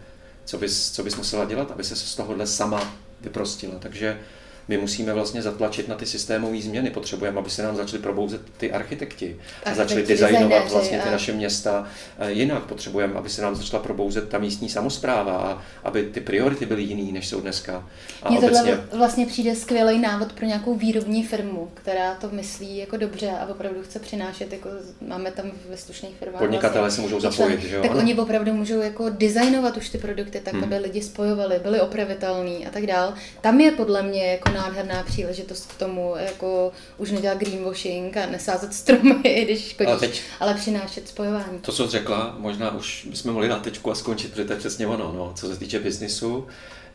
[0.46, 3.74] co bys, co bys musela dělat, aby se z tohohle sama vyprostila.
[3.80, 4.20] Takže
[4.68, 6.90] my musíme vlastně zatlačit na ty systémové změny.
[6.90, 11.88] Potřebujeme, aby se nám začaly probouzet ty architekti a začali designovat vlastně ty naše města
[12.20, 12.64] eh, jinak.
[12.64, 17.12] Potřebujeme, aby se nám začala probouzet ta místní samozpráva a aby ty priority byly jiný,
[17.12, 17.90] než jsou dneska.
[18.24, 18.58] A Mně obecně...
[18.58, 23.46] tohle vlastně přijde skvělý návod pro nějakou výrobní firmu, která to myslí jako dobře a
[23.46, 24.70] opravdu chce přinášet, jako
[25.08, 26.42] máme tam ve slušných firmách.
[26.42, 27.82] Podnikatelé vlastně, se můžou zapojit, že jo?
[27.82, 30.64] Tak oni opravdu můžou jako designovat už ty produkty tak, hmm.
[30.64, 33.14] aby lidi spojovali, byli opravitelní a tak dál.
[33.42, 38.74] Tam je podle mě jako nádherná příležitost k tomu, jako už nedělat greenwashing a nesázet
[38.74, 41.60] stromy, když škodíš, ale, teď, ale přinášet spojování.
[41.62, 44.60] To, co jsi řekla, možná už bychom mohli na tečku a skončit, protože to je
[44.60, 46.48] přesně ono, no, co se týče biznisu,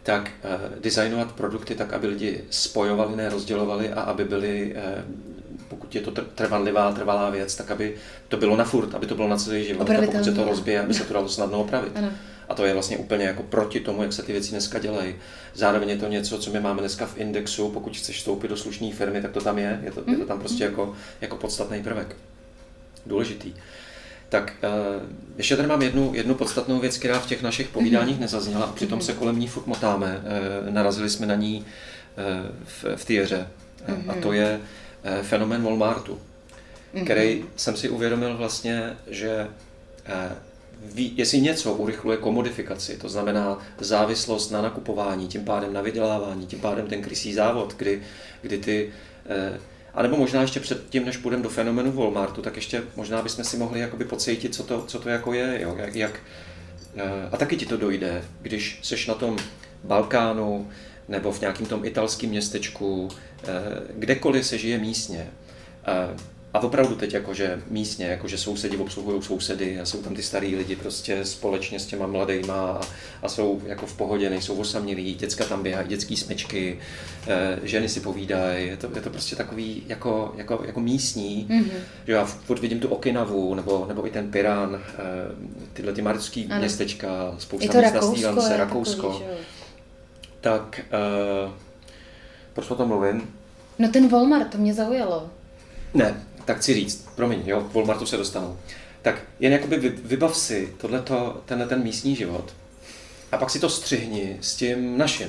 [0.02, 5.39] tak uh, designovat produkty tak, aby lidi spojovali, ne rozdělovali a aby byli uh,
[5.98, 7.94] pokud je to trvanlivá, trvalá věc, tak aby
[8.28, 9.90] to bylo na furt, aby to bylo na celý život.
[9.90, 11.92] A pokud se to rozbije, aby se to dalo snadno opravit.
[11.94, 12.10] Ano.
[12.48, 15.14] A to je vlastně úplně jako proti tomu, jak se ty věci dneska dělají.
[15.54, 17.70] Zároveň je to něco, co my máme dneska v indexu.
[17.70, 19.80] Pokud chceš vstoupit do slušné firmy, tak to tam je.
[19.82, 22.16] Je to, je to tam prostě jako, jako podstatný prvek.
[23.06, 23.52] Důležitý.
[24.28, 25.02] Tak uh,
[25.36, 28.20] ještě tady mám jednu, jednu podstatnou věc, která v těch našich povídáních mm-hmm.
[28.20, 30.20] nezazněla a přitom se kolem ní furt motáme.
[30.64, 31.64] Uh, narazili jsme na ní
[32.18, 32.24] uh,
[32.64, 33.46] v, v týře.
[34.08, 34.60] A to je
[35.04, 36.18] uh, fenomen Walmartu,
[36.94, 37.04] mm-hmm.
[37.04, 39.48] který jsem si uvědomil vlastně, že
[40.08, 40.36] uh,
[40.82, 46.60] ví, jestli něco urychluje komodifikaci, to znamená závislost na nakupování, tím pádem na vydělávání, tím
[46.60, 48.02] pádem ten krysí závod, kdy,
[48.42, 48.92] kdy ty
[49.26, 49.58] eh,
[49.94, 53.56] a nebo možná ještě předtím, než půjdeme do fenomenu Walmartu, tak ještě možná bychom si
[53.56, 55.76] mohli jakoby pocítit, co to, co to jako je, jo?
[55.78, 56.20] Jak, jak,
[56.96, 59.38] eh, a taky ti to dojde, když seš na tom
[59.84, 60.70] Balkánu
[61.10, 63.08] nebo v nějakém tom italském městečku,
[63.44, 63.48] eh,
[63.94, 65.30] kdekoliv se žije místně,
[66.54, 70.76] a opravdu teď jakože místně, jakože sousedi obsluhují sousedy a jsou tam ty starý lidi
[70.76, 72.80] prostě společně s těma mladýma a,
[73.22, 76.78] a jsou jako v pohodě, nejsou osamělí, děcka tam běhají, dětský smečky,
[77.28, 81.80] e, ženy si povídají, je to, je to prostě takový jako, jako, jako místní, mm-hmm.
[82.06, 85.00] že já furt vidím tu Okinavu nebo, nebo i ten Pirán, e,
[85.72, 89.08] tyhle ty marické městečka, spousta míst na Snílance, Rakousko.
[89.08, 89.59] Takový,
[90.40, 90.82] tak e,
[92.52, 93.34] proč o tom mluvím?
[93.78, 95.30] No ten Walmart, to mě zaujalo.
[95.94, 98.58] Ne, tak chci říct, promiň, jo, k Walmartu se dostanu.
[99.02, 102.54] Tak jen jakoby vybav si tohleto, tenhle ten místní život
[103.32, 105.28] a pak si to střihni s tím naším.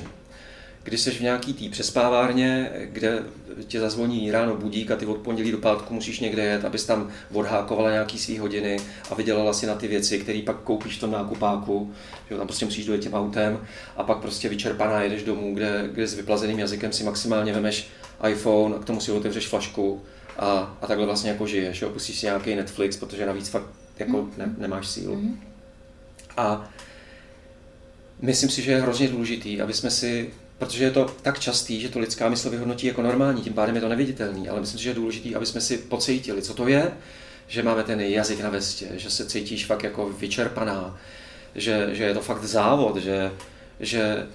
[0.84, 3.22] Když jsi v nějaký tý přespávárně, kde
[3.66, 7.10] tě zazvoní ráno budík a ty od pondělí do pátku musíš někde jet, abys tam
[7.32, 8.76] odhákovala nějaký svý hodiny
[9.10, 11.92] a vydělala si na ty věci, které pak koupíš v tom nákupáku,
[12.30, 13.60] že tam prostě musíš dojet tím autem
[13.96, 17.88] a pak prostě vyčerpaná jedeš domů, kde, kde s vyplazeným jazykem si maximálně vemeš
[18.28, 20.02] iPhone a k tomu si otevřeš flašku
[20.38, 21.90] a, a takhle vlastně jako žiješ, jo?
[21.90, 23.66] pustíš si nějaký Netflix, protože navíc fakt
[23.98, 24.32] jako mm.
[24.36, 25.16] ne, nemáš sílu.
[25.16, 25.40] Mm.
[26.36, 26.70] A
[28.20, 30.30] myslím si, že je hrozně důležitý, aby jsme si,
[30.62, 33.80] protože je to tak častý, že to lidská mysl vyhodnotí jako normální, tím pádem je
[33.80, 36.92] to neviditelný, ale myslím si, že je důležitý, aby jsme si pocítili, co to je,
[37.48, 40.98] že máme ten jazyk na vestě, že se cítíš fakt jako vyčerpaná,
[41.54, 43.32] že, že je to fakt závod, že,
[43.80, 44.26] že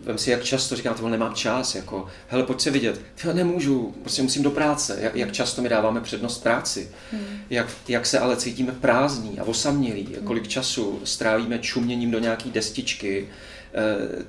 [0.00, 3.94] vem si, jak často říkám, tohle nemám čas, jako, hele, pojď se vidět, já nemůžu,
[4.02, 7.40] prostě musím do práce, jak, jak často my dáváme přednost práci, hmm.
[7.50, 10.26] jak, jak se ale cítíme prázdní a osamělí, hmm.
[10.26, 13.28] kolik času strávíme čuměním do nějaký destičky,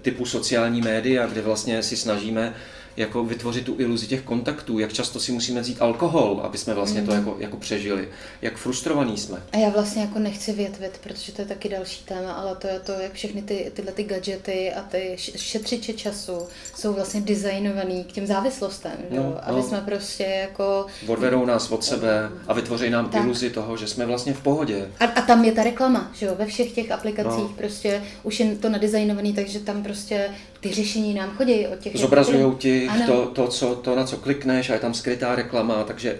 [0.02, 2.54] typu sociální média, kde vlastně si snažíme
[2.98, 7.02] jako vytvořit tu iluzi těch kontaktů, jak často si musíme vzít alkohol, aby jsme vlastně
[7.02, 7.08] mm.
[7.08, 8.10] to jako, jako přežili,
[8.42, 9.44] jak frustrovaní jsme.
[9.54, 12.80] A já vlastně jako nechci větvit, protože to je taky další téma, ale to je
[12.80, 18.12] to, jak všechny ty, tyhle ty gadgety a ty šetřiče času jsou vlastně designovaný k
[18.12, 19.64] těm závislostem, no, aby no.
[19.64, 20.86] jsme prostě jako...
[21.08, 23.24] Odvedou nás od sebe a vytvoří nám tak.
[23.24, 24.88] iluzi toho, že jsme vlastně v pohodě.
[25.00, 27.54] A, a tam je ta reklama, že jo, ve všech těch aplikacích no.
[27.58, 30.30] prostě už je to nadizajnovaný, takže tam prostě
[30.62, 31.98] ty řešení nám chodí od těch...
[31.98, 36.18] Zobrazují ti to, to, co, to, na co klikneš a je tam skrytá reklama, takže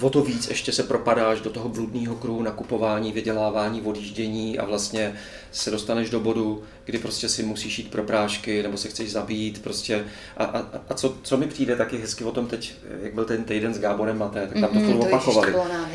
[0.00, 5.14] o to víc ještě se propadáš do toho bludného kruhu nakupování, vydělávání, odjíždění a vlastně
[5.52, 9.62] se dostaneš do bodu, kdy prostě si musíš jít pro prášky nebo se chceš zabít
[9.62, 10.04] prostě.
[10.36, 13.44] A, a, a co, co mi přijde taky hezky o tom teď, jak byl ten
[13.44, 15.54] týden s Gáborem Maté, tak tam to mm-hmm, opakovali,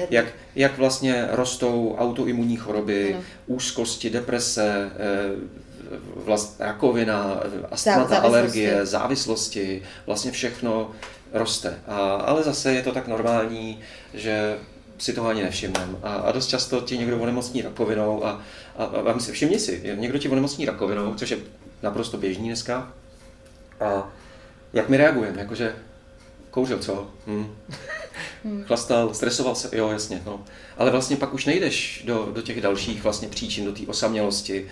[0.10, 0.26] jak,
[0.56, 3.24] jak vlastně rostou autoimunní choroby, ano.
[3.48, 5.70] úzkosti, deprese, eh,
[6.16, 7.39] vlast, rakovina,
[7.72, 10.92] astmata, alergie, závislosti, vlastně všechno
[11.34, 11.80] roste.
[11.88, 13.80] A, ale zase je to tak normální,
[14.14, 14.58] že
[14.98, 15.94] si toho ani nevšimneme.
[16.04, 18.42] A, a dost často ti někdo onemocní rakovinou a,
[18.78, 21.38] a, a si, všimni si, někdo ti onemocní rakovinou, což je
[21.84, 22.94] naprosto běžný dneska.
[23.80, 24.10] A
[24.74, 25.39] jak my reagujeme?
[25.39, 25.76] Jakože
[26.52, 27.10] kouřil, co?
[27.28, 27.56] Hm.
[28.43, 28.63] Hmm.
[28.63, 30.22] Chlastal, stresoval se, jo, jasně.
[30.26, 30.43] No.
[30.78, 34.67] Ale vlastně pak už nejdeš do, do těch dalších vlastně příčin, do té osamělosti.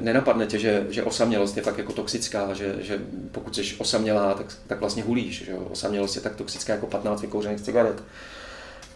[0.00, 2.98] Nenapadne tě, že, že osamělost je fakt jako toxická, že, že
[3.32, 5.44] pokud jsi osamělá, tak, tak vlastně hulíš.
[5.44, 5.54] Že?
[5.54, 8.02] Osamělost je tak toxická jako 15 vykouřených cigaret.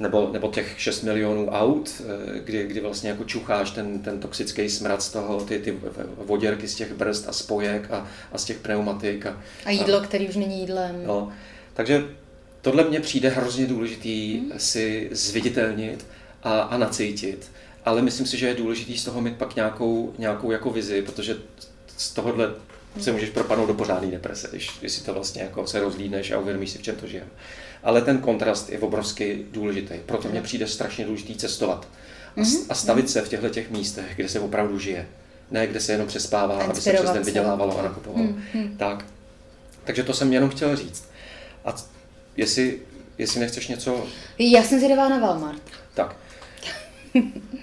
[0.00, 2.02] Nebo, nebo těch 6 milionů aut,
[2.44, 5.78] kdy, kdy vlastně jako čucháš ten, ten toxický smrad z toho, ty, ty
[6.16, 9.26] voděrky z těch brzd a spojek a, a z těch pneumatik.
[9.26, 11.02] A, a jídlo, a, který už není jídlem.
[11.06, 11.32] No,
[11.74, 12.04] takže
[12.64, 14.52] tohle mně přijde hrozně důležitý hmm.
[14.56, 16.06] si zviditelnit
[16.42, 17.50] a, a nacítit.
[17.84, 21.36] Ale myslím si, že je důležitý z toho mít pak nějakou, nějakou jako vizi, protože
[21.96, 22.54] z tohohle
[23.00, 26.38] se můžeš propadnout do pořádné deprese, když, když si to vlastně jako se rozlídneš a
[26.38, 27.24] uvědomíš si, v čem to žije.
[27.82, 29.94] Ale ten kontrast je obrovsky důležitý.
[30.06, 31.88] Proto mně přijde strašně důležitý cestovat
[32.36, 32.66] a, mm-hmm.
[32.68, 35.06] a stavit se v těchto těch místech, kde se opravdu žije.
[35.50, 38.26] Ne, kde se jenom přespává, aby se přes den vydělávalo a nakupovalo.
[38.26, 38.76] Mm-hmm.
[38.76, 39.04] Tak.
[39.84, 41.04] Takže to jsem jenom chtěl říct.
[41.64, 41.74] A
[42.36, 42.80] jestli,
[43.18, 44.06] jestli nechceš něco...
[44.38, 45.62] Já jsem zvědavá na Walmart.
[45.94, 46.16] Tak.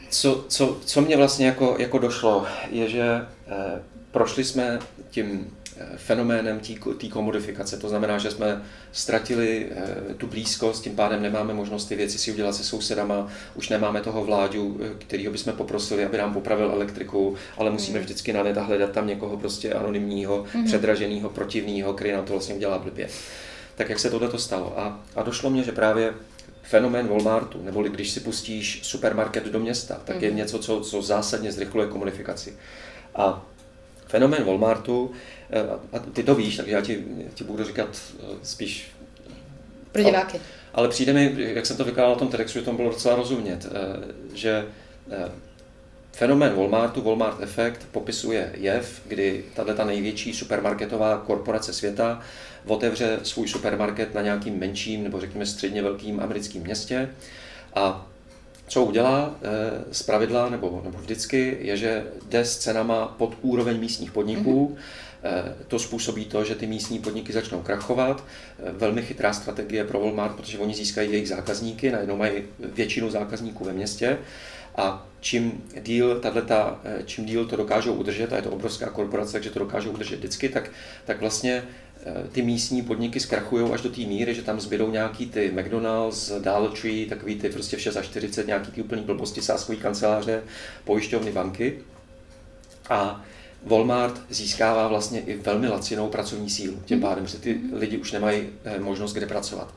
[0.09, 5.86] Co, co, co mě vlastně jako, jako došlo, je, že eh, prošli jsme tím eh,
[5.97, 6.59] fenoménem
[6.97, 7.78] té komodifikace.
[7.78, 8.61] To znamená, že jsme
[8.91, 13.69] ztratili eh, tu blízkost, tím pádem nemáme možnost ty věci si udělat se sousedama, už
[13.69, 18.05] nemáme toho vláďu, eh, kterýho bychom poprosili, aby nám popravil elektriku, ale musíme mm.
[18.05, 20.65] vždycky na net a hledat tam někoho prostě anonymního, mm-hmm.
[20.65, 23.09] předraženého, protivního, který nám to vlastně udělá blbě
[23.76, 24.80] tak jak se tohle to stalo.
[24.80, 26.13] A, a došlo mě, že právě
[26.63, 30.24] fenomén Walmartu, neboli když si pustíš supermarket do města, tak mm.
[30.24, 30.38] je mhm.
[30.38, 32.57] něco, co, co zásadně zrychluje komunikaci.
[33.15, 33.45] A
[34.07, 35.11] fenomén Walmartu,
[35.49, 35.59] eh,
[35.93, 38.91] a ty to víš, takže já ti, ti budu říkat eh, spíš...
[39.91, 40.38] Pro diváky.
[40.38, 40.43] Ale,
[40.74, 43.65] ale přijde mi, jak jsem to vykládal na tom TEDxu, že to bylo docela rozumět,
[43.65, 44.65] eh, že
[46.11, 52.22] Fenomén Walmartu, Walmart efekt, popisuje jev, kdy tato největší supermarketová korporace světa
[52.66, 57.09] otevře svůj supermarket na nějakým menším nebo řekněme středně velkým americkým městě
[57.76, 58.07] a
[58.68, 63.80] co udělá e, z pravidla nebo, nebo vždycky, je, že jde s cenama pod úroveň
[63.80, 64.76] místních podniků.
[64.76, 65.53] Mm-hmm.
[65.68, 68.24] To způsobí to, že ty místní podniky začnou krachovat.
[68.59, 73.66] E, velmi chytrá strategie pro Walmart, protože oni získají jejich zákazníky, najednou mají většinu zákazníků
[73.66, 74.18] ve městě.
[74.76, 79.49] A čím díl, tato, čím díl to dokážou udržet, a je to obrovská korporace, takže
[79.49, 80.72] to dokážou udržet vždycky, tak,
[81.05, 81.63] tak vlastně
[82.05, 86.32] Eh, ty místní podniky zkrachují až do té míry, že tam zbydou nějaký ty McDonald's,
[86.32, 90.43] Dollar Tree, takový ty prostě v 6 a 40, nějaký ty úplný blbosti, sáskový kanceláře,
[90.86, 91.80] pojišťovny, banky.
[92.89, 93.24] A
[93.63, 96.82] Walmart získává vlastně i velmi lacinou pracovní sílu.
[96.86, 97.07] Tím mhm.
[97.07, 99.74] pádem, že ty lidi už nemají eh, možnost kde pracovat.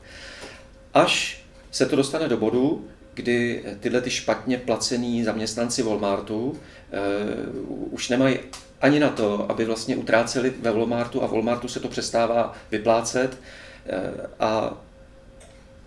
[0.93, 8.09] Až se to dostane do bodu, kdy tyhle ty špatně placený zaměstnanci Walmartu uh, už
[8.09, 8.37] nemají
[8.81, 13.37] ani na to, aby vlastně utráceli ve Walmartu a Walmartu se to přestává vyplácet
[13.85, 14.77] eh, a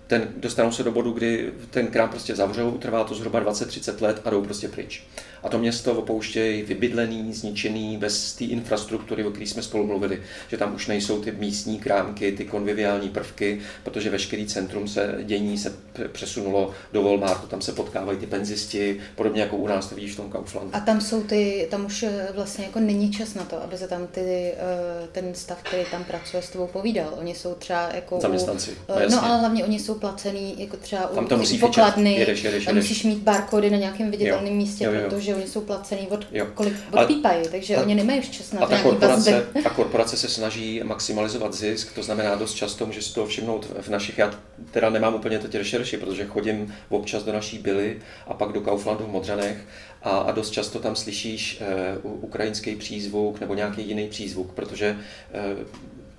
[0.07, 4.21] ten, dostanou se do bodu, kdy ten krám prostě zavřou, trvá to zhruba 20-30 let
[4.25, 5.07] a jdou prostě pryč.
[5.43, 10.57] A to město opouštějí vybydlený, zničený, bez té infrastruktury, o které jsme spolu mluvili, že
[10.57, 15.73] tam už nejsou ty místní krámky, ty konviviální prvky, protože veškerý centrum se dění se
[16.13, 20.17] přesunulo do Walmartu, tam se potkávají ty penzisti, podobně jako u nás to vidíš v
[20.17, 20.71] tom Kauflandu.
[20.73, 23.89] A tam jsou ty, tam už eh, vlastně jako není čas na to, aby se
[23.89, 27.15] tam ty, eh, ten stav, který tam pracuje, s tebou povídal.
[27.21, 28.19] Oni jsou třeba jako...
[28.21, 28.71] Zaměstnanci.
[28.71, 32.15] U, no, no ale hlavně oni jsou placený jako třeba Tam to u musí pokladny,
[32.15, 32.85] jedeš, jedeš, a jedeš.
[32.85, 35.09] musíš mít barkody na nějakém viditelném místě, Jo, jo, jo.
[35.11, 36.47] protože oni jsou placený od Jo.
[36.55, 40.17] kolik A- odpípají, takže a- oni nemají už čas na A ta korporace, ta korporace
[40.17, 44.35] se snaží maximalizovat zisk, to znamená dost často, může si to všimnout v našich, já
[44.71, 49.05] teda nemám úplně teď rešerši, protože chodím občas do naší byly a pak do Kauflandu
[49.05, 49.59] v Modřanech
[50.03, 54.99] a, a dost často tam slyšíš eh, u- ukrajinský přízvuk nebo nějaký jiný přízvuk, protože
[55.33, 55.41] eh,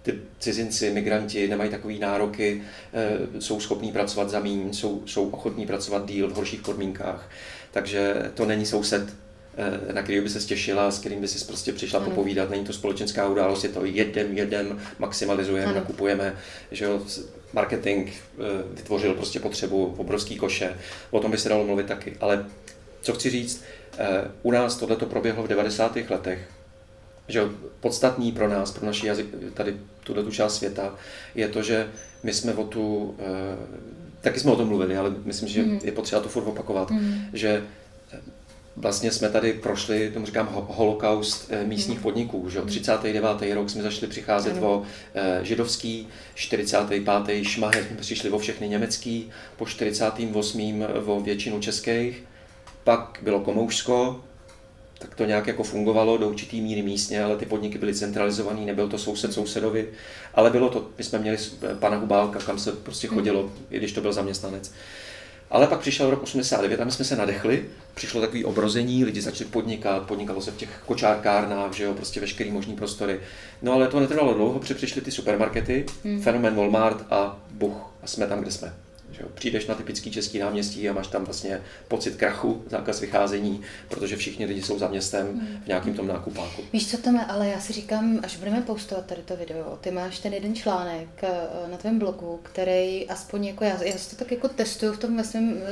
[0.02, 2.62] ty cizinci, migranti nemají takový nároky,
[2.94, 7.30] eh, jsou schopní pracovat za míň, jsou, jsou ochotní pracovat díl v horších podmínkách.
[7.72, 9.14] Takže to není soused,
[9.90, 12.10] eh, na který by se těšila, s kterým by si prostě přišla Ano.
[12.10, 12.50] popovídat.
[12.50, 16.36] Není to společenská událost, je to jedem, jedem, maximalizujeme, nakupujeme.
[16.72, 17.02] Že jo,
[17.54, 18.44] marketing eh,
[18.74, 20.78] vytvořil prostě potřebu obrovský koše.
[21.12, 22.16] O tom by se dalo mluvit taky.
[22.20, 22.46] Ale
[23.02, 23.64] co chci říct,
[24.44, 26.10] u nás tohle proběhlo v 90.
[26.10, 26.40] letech
[27.30, 27.42] že
[27.80, 30.96] podstatný pro nás, pro naši jazyk, tady tuhle tu část světa,
[31.36, 31.88] je to, že
[32.24, 33.24] my jsme o tu, eh,
[34.22, 35.80] taky jsme o tom mluvili, ale myslím, že Mhm.
[35.84, 37.22] je potřeba to furt opakovat, Mhm.
[37.34, 37.64] že
[38.14, 38.18] eh,
[38.76, 42.50] vlastně jsme tady prošli, tomu říkám, ho- holokaust eh, místních podniků.
[42.50, 42.58] Že?
[42.58, 42.66] jo.
[42.66, 43.54] 39.
[43.54, 44.58] rok jsme začali přicházet Mhm.
[44.64, 44.68] Ano.
[44.74, 44.84] o
[45.44, 47.44] židovský, 45.
[47.46, 50.88] šmahe jsme přišli o všechny německý, po 48.
[51.06, 52.24] o většinu českých,
[52.84, 54.24] pak bylo Komoušsko,
[55.00, 58.88] tak to nějak jako fungovalo do určitý míry místně, ale ty podniky byly centralizovaný, nebyl
[58.88, 59.88] to soused sousedovi,
[60.34, 63.92] ale bylo to, my jsme měli s- pana Hubálka, kam se prostě chodilo, i když
[63.92, 64.72] to byl zaměstnanec.
[65.52, 69.50] Ale pak přišel rok 89 a my jsme se nadechli, přišlo takový obrození, lidi začali
[69.50, 73.20] podnikat, podnikalo se v těch kočárkárnách, že jo, prostě veškerý možný prostory.
[73.62, 76.22] No ale to netrvalo dlouho, protože přišly ty supermarkety, hmm.
[76.22, 78.74] fenomen Walmart a buch, a jsme tam, kde jsme.
[79.20, 83.62] Že jo, přijdeš na typický český náměstí a máš tam vlastně pocit krachu, zákaz vycházení,
[83.90, 86.62] protože všichni lidi jsou za městem v nějakém tom nákupáku.
[86.74, 90.20] Víš co, Tome, ale já si říkám, až budeme postovat tady to video, ty máš
[90.20, 91.30] ten jeden článek eh,
[91.72, 95.18] na tvém blogu, který aspoň jako já, já si to tak jako testuju v tom
[95.18, 95.24] ve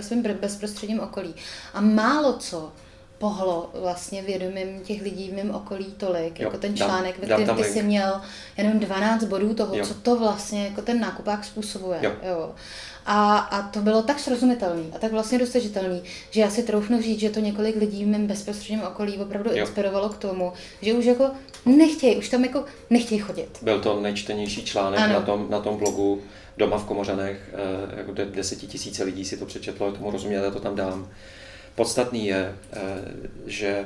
[0.03, 1.35] svém, ve bezprostředním okolí.
[1.73, 2.71] A málo co
[3.19, 7.27] pohlo vlastně vědomím těch lidí v mém okolí tolik, Jo, jako ten dám- článek, ve
[7.27, 7.73] dám kterém tam ty link.
[7.73, 8.21] jsi měl
[8.57, 9.85] jenom 12 bodů toho, Jo.
[9.85, 11.99] co to vlastně jako ten nákupák způsobuje.
[12.01, 12.11] Jo.
[12.23, 12.55] Jo.
[13.09, 17.19] A, a to bylo tak srozumitelný a tak vlastně dosažitelný, že já si troufnu říct,
[17.19, 19.55] že to několik lidí v mém bezprostředním okolí opravdu Jo.
[19.57, 21.29] inspirovalo k tomu, že už jako
[21.65, 23.49] nechtějí, už tam jako nechtějí chodit.
[23.61, 25.13] Byl to nejčtenější článek Ano.
[25.13, 26.21] na tom, na tom blogu
[26.57, 30.59] Doma v Komořanech, eh, jako de- desetitisíce lidí si to přečetlo, tomu rozumět, já to
[30.59, 31.07] tam dám.
[31.75, 32.79] Podstatný je, eh,
[33.45, 33.85] že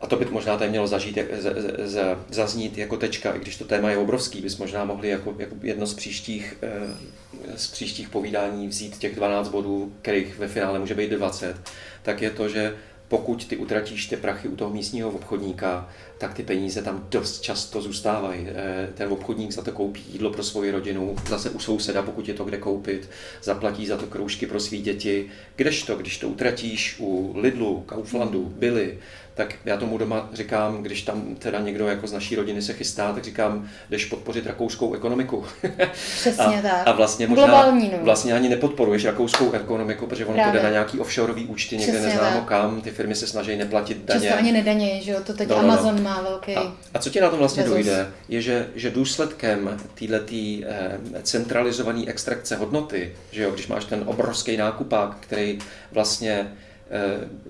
[0.00, 1.54] a to by možná tady mělo zažít, z,
[1.88, 5.54] z, zaznít jako tečka, i když to téma je obrovský, bys možná mohli jako, jako
[5.62, 10.94] jedno z příštích, eh, z příštích povídání vzít těch 12 bodů, kterých ve finále může
[10.94, 11.56] být 20,
[12.02, 12.76] tak je to, že
[13.08, 15.88] pokud ty utratíš ty prachy u toho místního obchodníka,
[16.18, 18.48] tak ty peníze tam dost často zůstávají.
[18.48, 22.34] Eh, Ten obchodník za to koupí jídlo pro svoji rodinu, zase u souseda, pokud je
[22.34, 23.10] to kde koupit,
[23.42, 25.30] zaplatí za to kroužky pro svý děti.
[25.56, 28.98] Kdežto, když to utratíš u Lidlu, Kauflandu, Billy,
[29.36, 33.12] tak já tomu doma říkám, když tam teda někdo jako z naší rodiny se chystá,
[33.12, 35.44] tak říkám, jdeš podpořit rakouskou ekonomiku.
[35.92, 36.82] Přesně a, tak.
[36.88, 37.98] A vlastně možná Globální, no.
[38.04, 40.60] vlastně ani nepodporuješ rakouskou ekonomiku, protože ono to Právě.
[40.60, 42.48] jde na nějaký offshoreový účty někde Přesně neznámo tak.
[42.48, 44.20] kam, ty firmy se snaží neplatit daně.
[44.20, 45.68] Často ani nedaně, že jo, to teď No, no, no.
[45.72, 46.54] Amazon má velký.
[46.54, 47.74] A, a co ti na tom vlastně Bezos.
[47.76, 50.24] dojde, je, že, že důsledkem této
[50.66, 55.58] eh, centralizované extrakce hodnoty, že jo, když máš ten obrovský nákupák, který
[55.92, 56.52] vlastně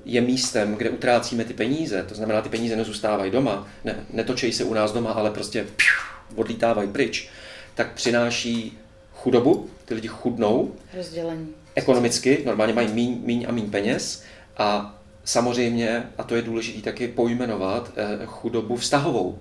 [0.05, 4.65] je místem, kde utrácíme ty peníze, to znamená, ty peníze nezůstávají doma, ne, netočejí se
[4.65, 7.29] u nás doma, ale prostě piu, odlítávají pryč,
[7.75, 8.79] tak přináší
[9.15, 11.49] chudobu, ty lidi chudnou, Rozdělení.
[11.75, 14.23] ekonomicky, normálně mají míň, míň a míň peněz.
[14.59, 19.39] A samozřejmě, a to je důležité taky pojmenovat, eh, chudobu vztahovou,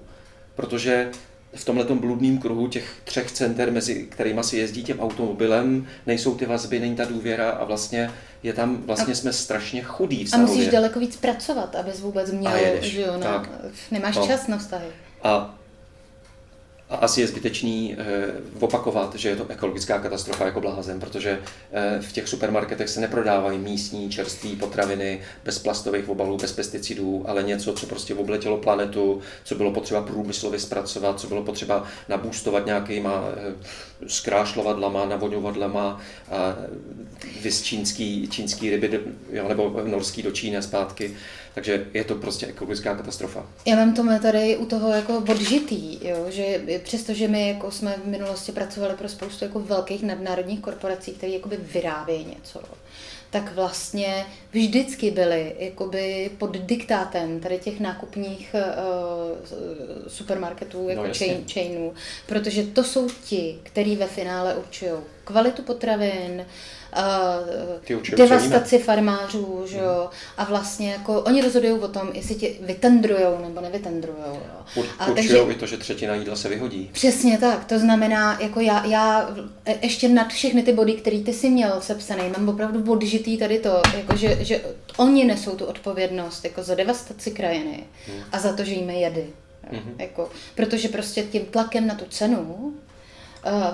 [0.55, 1.09] protože
[1.55, 6.45] v tomhle bludném kruhu těch třech center, mezi kterými si jezdí tím automobilem, nejsou ty
[6.45, 8.11] vazby, není ta důvěra a vlastně
[8.43, 10.55] je tam, vlastně jsme strašně chudí A vztahově.
[10.55, 13.49] musíš daleko víc pracovat, abys vůbec měl, A že jo, na, tak.
[13.91, 14.27] nemáš No.
[14.27, 14.87] čas na vztahy.
[15.23, 15.55] A, a
[17.01, 18.05] asi je zbytečný eh,
[18.59, 21.39] opakovat, že je to ekologická katastrofa jako blázen, protože
[21.71, 27.43] eh, v těch supermarketech se neprodávají místní čerstvé potraviny bez plastových obalů, bez pesticidů, ale
[27.43, 33.23] něco, co prostě obletělo planetu, co bylo potřeba průmyslově zpracovat, co bylo potřeba nabůstovat nějakýma
[33.37, 33.53] eh,
[34.07, 35.05] zkrášlovadlama,
[36.31, 36.55] a
[37.41, 38.99] vys čínský, čínský ryby,
[39.31, 41.15] jo, nebo norský do Číny zpátky.
[41.55, 43.45] Takže je to prostě ekologická katastrofa.
[43.65, 48.07] Já mám to tady u toho jako odžitý, jo, že přestože my jako jsme v
[48.07, 52.61] minulosti pracovali pro spoustu jako velkých nadnárodních korporací, které jakoby vyrábějí něco,
[53.29, 61.45] tak vlastně vždycky byly jakoby pod diktátem tady těch nákupních uh, supermarketů, jako no, chain,
[61.53, 61.93] chainů,
[62.25, 64.91] protože to jsou ti, kteří ve finále určují
[65.23, 66.45] kvalitu potravin, uh,
[68.15, 73.61] devastaci farmářů, že jo, a vlastně jako oni rozhodují o tom, jestli ti vytendrujou nebo
[73.61, 74.39] nevytendrujou.
[74.75, 74.83] Jo.
[74.99, 76.89] A takže, i to, že třetina jídla se vyhodí.
[76.93, 79.35] Přesně tak, to znamená, jako já, já
[79.65, 83.59] e, ještě nad všechny ty body, které ty si měl sepsaný, mám opravdu odžitý tady
[83.59, 84.61] to, jako že, že
[84.97, 88.23] oni nesou tu odpovědnost jako za devastaci krajiny hmm.
[88.31, 89.25] a za to, že jíme jedy.
[89.71, 89.95] Mm-hmm.
[89.99, 92.73] Jako, protože prostě tím tlakem na tu cenu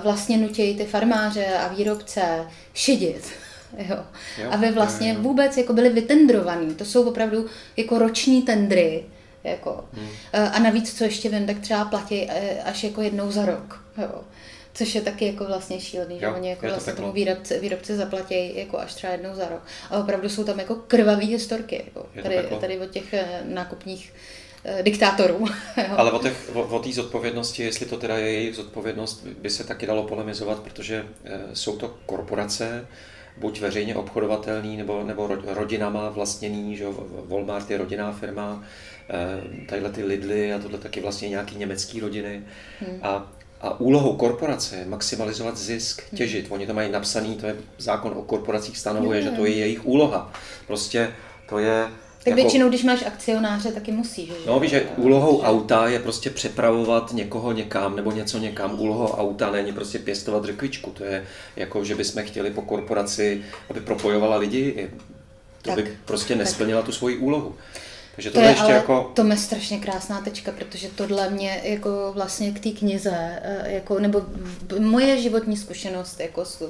[0.02, 3.30] vlastně nutějí ty farmáře a výrobce šidit.
[3.78, 3.96] Jo.
[4.42, 5.22] Jo, aby vlastně jo, jo.
[5.22, 6.74] vůbec jako byli vytendrovaný.
[6.74, 7.46] To jsou opravdu
[7.76, 9.04] jako roční tendry.
[9.44, 9.84] Jako.
[9.92, 10.08] Hmm.
[10.32, 13.84] Eh, a navíc, co ještě vím, tak třeba platí eh, až jako jednou za rok.
[14.02, 14.20] Jo.
[14.74, 18.78] Což je taky jako vlastně šílený, že oni jako vlastně tomu výrobci, výrobci zaplatí jako
[18.78, 19.62] až třeba jednou za rok.
[19.90, 23.14] A opravdu jsou tam jako krvavé historky, jako tady, tady od těch
[23.44, 24.41] nákupních Eh,
[24.82, 25.46] diktátorů.
[25.96, 29.86] Ale o té o, o zodpovědnosti, jestli to teda je jejich zodpovědnost, by se taky
[29.86, 32.86] dalo polemizovat, protože e, jsou to korporace,
[33.36, 36.86] buď veřejně obchodovatelný, nebo, nebo rodinama vlastněný, že
[37.28, 38.64] Walmart je rodinná firma,
[39.10, 42.42] e, tadyhle ty Lidly a tohle taky vlastně nějaký německý rodiny.
[42.80, 42.98] Hmm.
[43.02, 46.16] A, a úlohou korporace je maximalizovat zisk, hmm.
[46.16, 46.46] těžit.
[46.48, 49.30] Oni to mají napsaný, to je zákon o korporacích stanovuje, hmm.
[49.30, 50.32] že to je jejich úloha.
[50.66, 51.12] Prostě
[51.48, 51.88] to je
[52.24, 54.28] tak jako, většinou, když máš akcionáře, taky musíš.
[54.28, 54.34] Že?
[54.46, 58.80] No víš, že úlohou auta je prostě přepravovat někoho někam nebo něco někam.
[58.80, 60.90] Úlohou auta není prostě pěstovat řekvičku.
[60.90, 61.24] To je
[61.56, 64.90] jako, že bychom chtěli po korporaci, aby propojovala lidi.
[65.62, 66.86] To tak, by prostě nesplnila tak.
[66.86, 67.54] tu svoji úlohu.
[68.14, 69.12] Takže to je ještě ale jako...
[69.14, 73.98] to je strašně krásná tečka, protože tohle mě jako vlastně k té knize, eh, jako,
[73.98, 74.22] nebo
[74.78, 76.62] moje životní zkušenost jako s,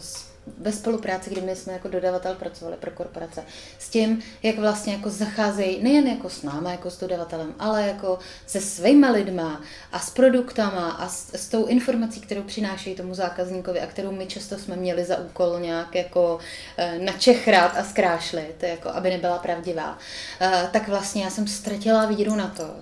[0.00, 0.28] s
[0.58, 3.44] ve spolupráci, kdy my jsme jako dodavatel pracovali pro korporace,
[3.78, 8.18] s tím, jak vlastně jako zacházejí nejen jako s náma, jako s dodavatelem, ale jako
[8.46, 13.80] se svýma lidma a s produktama a s, s tou informací, kterou přinášejí tomu zákazníkovi
[13.80, 16.38] a kterou my často jsme měli za úkol nějak jako
[16.76, 19.98] e, načechrát a zkrášlit, jako aby nebyla pravdivá,
[20.40, 22.74] e, tak vlastně já jsem ztratila víru na to,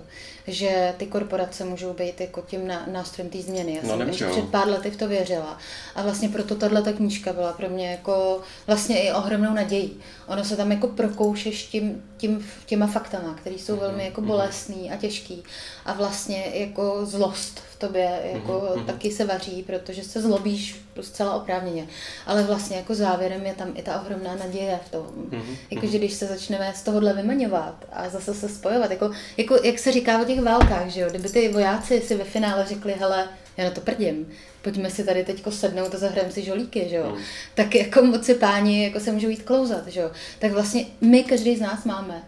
[0.47, 3.75] že ty korporace můžou být jako tím nástrojem té změny.
[3.75, 5.57] Já no, jsem ještě před pár lety v to věřila.
[5.95, 9.99] A vlastně proto tahle ta knížka byla pro mě jako vlastně i ohromnou nadějí.
[10.27, 13.79] Ono se tam jako prokoušeš tím, tím, těma faktama, které jsou mm-hmm.
[13.79, 14.27] velmi jako mhm.
[14.27, 15.43] bolestný a těžký.
[15.85, 18.85] A vlastně jako zlost v tobě jako mm-hmm.
[18.85, 21.87] taky se vaří, protože se zlobíš zcela oprávněně.
[22.25, 25.07] Ale vlastně jako závěrem je tam i ta ohromná naděje v tom.
[25.29, 25.57] Mm-hmm.
[25.71, 29.79] Jako, že když se začneme z tohohle vymaňovat a zase se spojovat, jako, jako jak
[29.79, 33.27] se říká o těch válkách, že jo, kdyby ty vojáci si ve finále řekli, hele,
[33.57, 34.27] já na to prdím,
[34.61, 37.11] pojďme si tady teďko sednout a zahrajeme si žolíky, že jo.
[37.15, 37.21] Mm.
[37.55, 40.11] Tak jako moci páni jako se můžou jít klouzat, že jo.
[40.39, 42.23] Tak vlastně my, každý z nás máme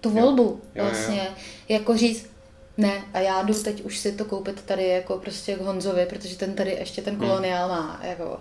[0.00, 0.58] tu volbu jo.
[0.74, 1.34] Jo, vlastně, jo, jo.
[1.68, 2.31] jako říct,
[2.76, 6.36] ne, a já jdu teď už si to koupit tady jako prostě k Honzovi, protože
[6.36, 7.28] ten tady ještě ten hmm.
[7.28, 8.00] koloniál má.
[8.02, 8.40] Jako.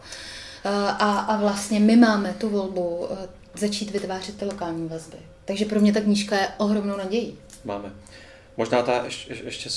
[0.63, 5.17] A, a vlastně my máme tu volbu eh, začít vytvářet ty lokální vazby.
[5.45, 7.37] Takže pro mě ta knížka je ohromnou nadějí.
[7.65, 7.91] Máme.
[8.57, 9.69] Možná ta ještě, ještě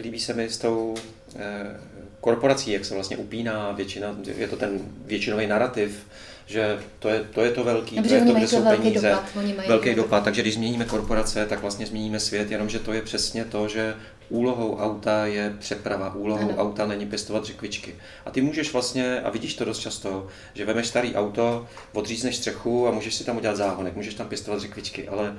[0.00, 0.94] líbí se mi s tou
[1.36, 1.80] eh,
[2.20, 6.06] korporací, jak se vlastně upíná většina, je to ten většinový narrativ,
[6.48, 9.68] že to je to, je to velký, Dobře, to je to, kde jsou peníze, dopad,
[9.68, 13.68] velký dopad, takže když změníme korporace, tak vlastně změníme svět, jenomže to je přesně to,
[13.68, 13.94] že
[14.28, 16.56] úlohou auta je přeprava, úlohou ano.
[16.56, 17.94] auta není pěstovat řekvičky.
[18.26, 22.88] A ty můžeš vlastně, a vidíš to dost často, že vemeš starý auto, odřízneš střechu
[22.88, 25.36] a můžeš si tam udělat záhonek, můžeš tam pěstovat řekvičky, ale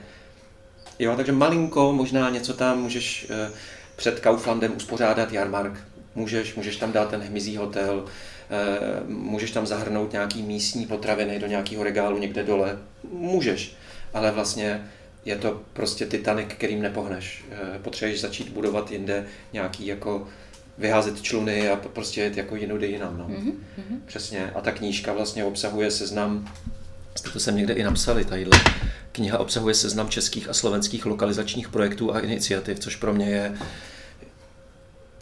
[1.00, 3.52] jo, takže malinko, možná něco tam můžeš eh,
[3.96, 5.74] před Kauflandem uspořádat jarmark,
[6.16, 8.06] můžeš, můžeš tam dát ten hmyzí hotel,
[9.08, 12.78] můžeš tam zahrnout nějaký místní potraviny do nějakého regálu někde dole.
[13.12, 13.76] Můžeš,
[14.14, 14.90] ale vlastně
[15.26, 17.46] je to prostě Titanic, kterým nepohneš.
[17.52, 20.28] Eh, potřebuješ začít budovat jinde nějaký jako
[20.78, 23.18] vyházet čluny a prostě jet jako jinudy jinam.
[23.18, 23.28] No.
[23.28, 23.54] Mm-hmm.
[24.06, 24.52] Přesně.
[24.56, 26.54] A ta knížka vlastně obsahuje seznam,
[27.34, 28.60] to jsem někde i napsali, tadyhle.
[29.12, 33.58] Kniha obsahuje seznam českých a slovenských lokalizačních projektů a iniciativ, což pro mě je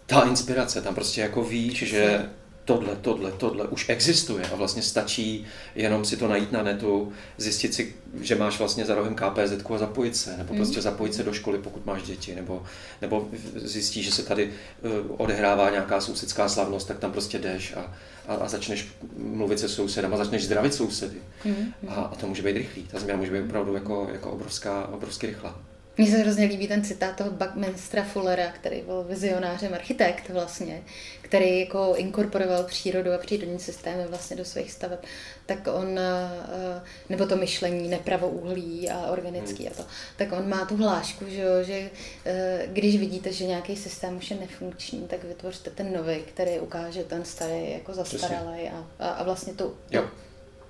[0.06, 0.82] ta inspirace.
[0.82, 2.26] Tam prostě jako víš, že
[2.68, 5.46] tohle, tohle, tohle už existuje a vlastně stačí
[5.76, 9.78] jenom si to najít na netu, zjistit si, že máš vlastně za rohem KPZ a
[9.78, 10.60] zapojit se, nebo mm.
[10.60, 12.64] prostě zapojit se do školy, pokud máš děti, nebo,
[13.02, 17.96] nebo zjistíš, že se tady uh, odehrává nějaká sousedská slavnost, tak tam prostě jdeš a,
[18.28, 18.88] a, a začneš
[19.18, 21.18] mluvit se sousedem a začneš zdravit sousedy.
[21.46, 21.74] Mm.
[21.88, 25.28] A, a to může být rychlý, ta změna může být opravdu jako, jako obrovská, obrovsky
[25.28, 25.67] rychlá.
[25.98, 30.84] Mně se hrozně líbí ten citát toho Buckminstera Fullera, který byl vizionářem architekt vlastně,
[31.22, 35.00] který jako inkorporoval přírodu a přírodní systémy vlastně do svých staveb,
[35.46, 39.84] tak on, eh, nebo to myšlení nepravouhlí a organický a to,
[40.18, 41.90] tak on má tu hlášku, že, jo, že
[42.26, 47.04] eh, když vidíte, že nějaký systém už je nefunkční, tak vytvořte ten nový, který ukáže
[47.04, 50.10] ten starý jako zastaralý a, a, a vlastně to, to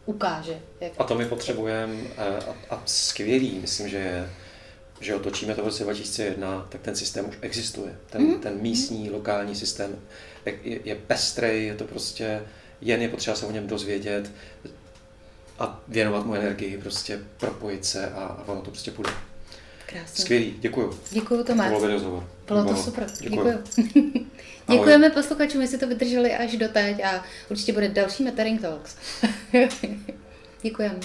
[0.05, 0.59] ukáže.
[0.82, 0.91] Jak...
[0.97, 4.30] A to my potřebujeme a, a skvělý, myslím, že je
[5.01, 7.97] že otočíme to v roce 2001, tak ten systém už existuje.
[8.09, 8.39] Ten, mm.
[8.39, 9.99] ten místní, lokální systém
[10.45, 12.41] je, je pestrý, je to prostě,
[12.81, 14.31] jen je potřeba se o něm dozvědět
[15.59, 19.11] a věnovat mu energii, prostě propojit se a, a ono to prostě půjde.
[19.85, 20.23] Krásně.
[20.23, 20.99] Skvělý, děkuju.
[21.11, 21.73] Děkuju, Tomáš.
[21.73, 22.29] To bylo rozhovor.
[22.47, 23.63] Bylo to super, děkuju.
[23.75, 24.27] děkuju.
[24.71, 28.95] Děkujeme posluchačům, jestli to vydrželi až do teď a určitě bude další Metering Talks.
[30.61, 30.99] Děkujeme.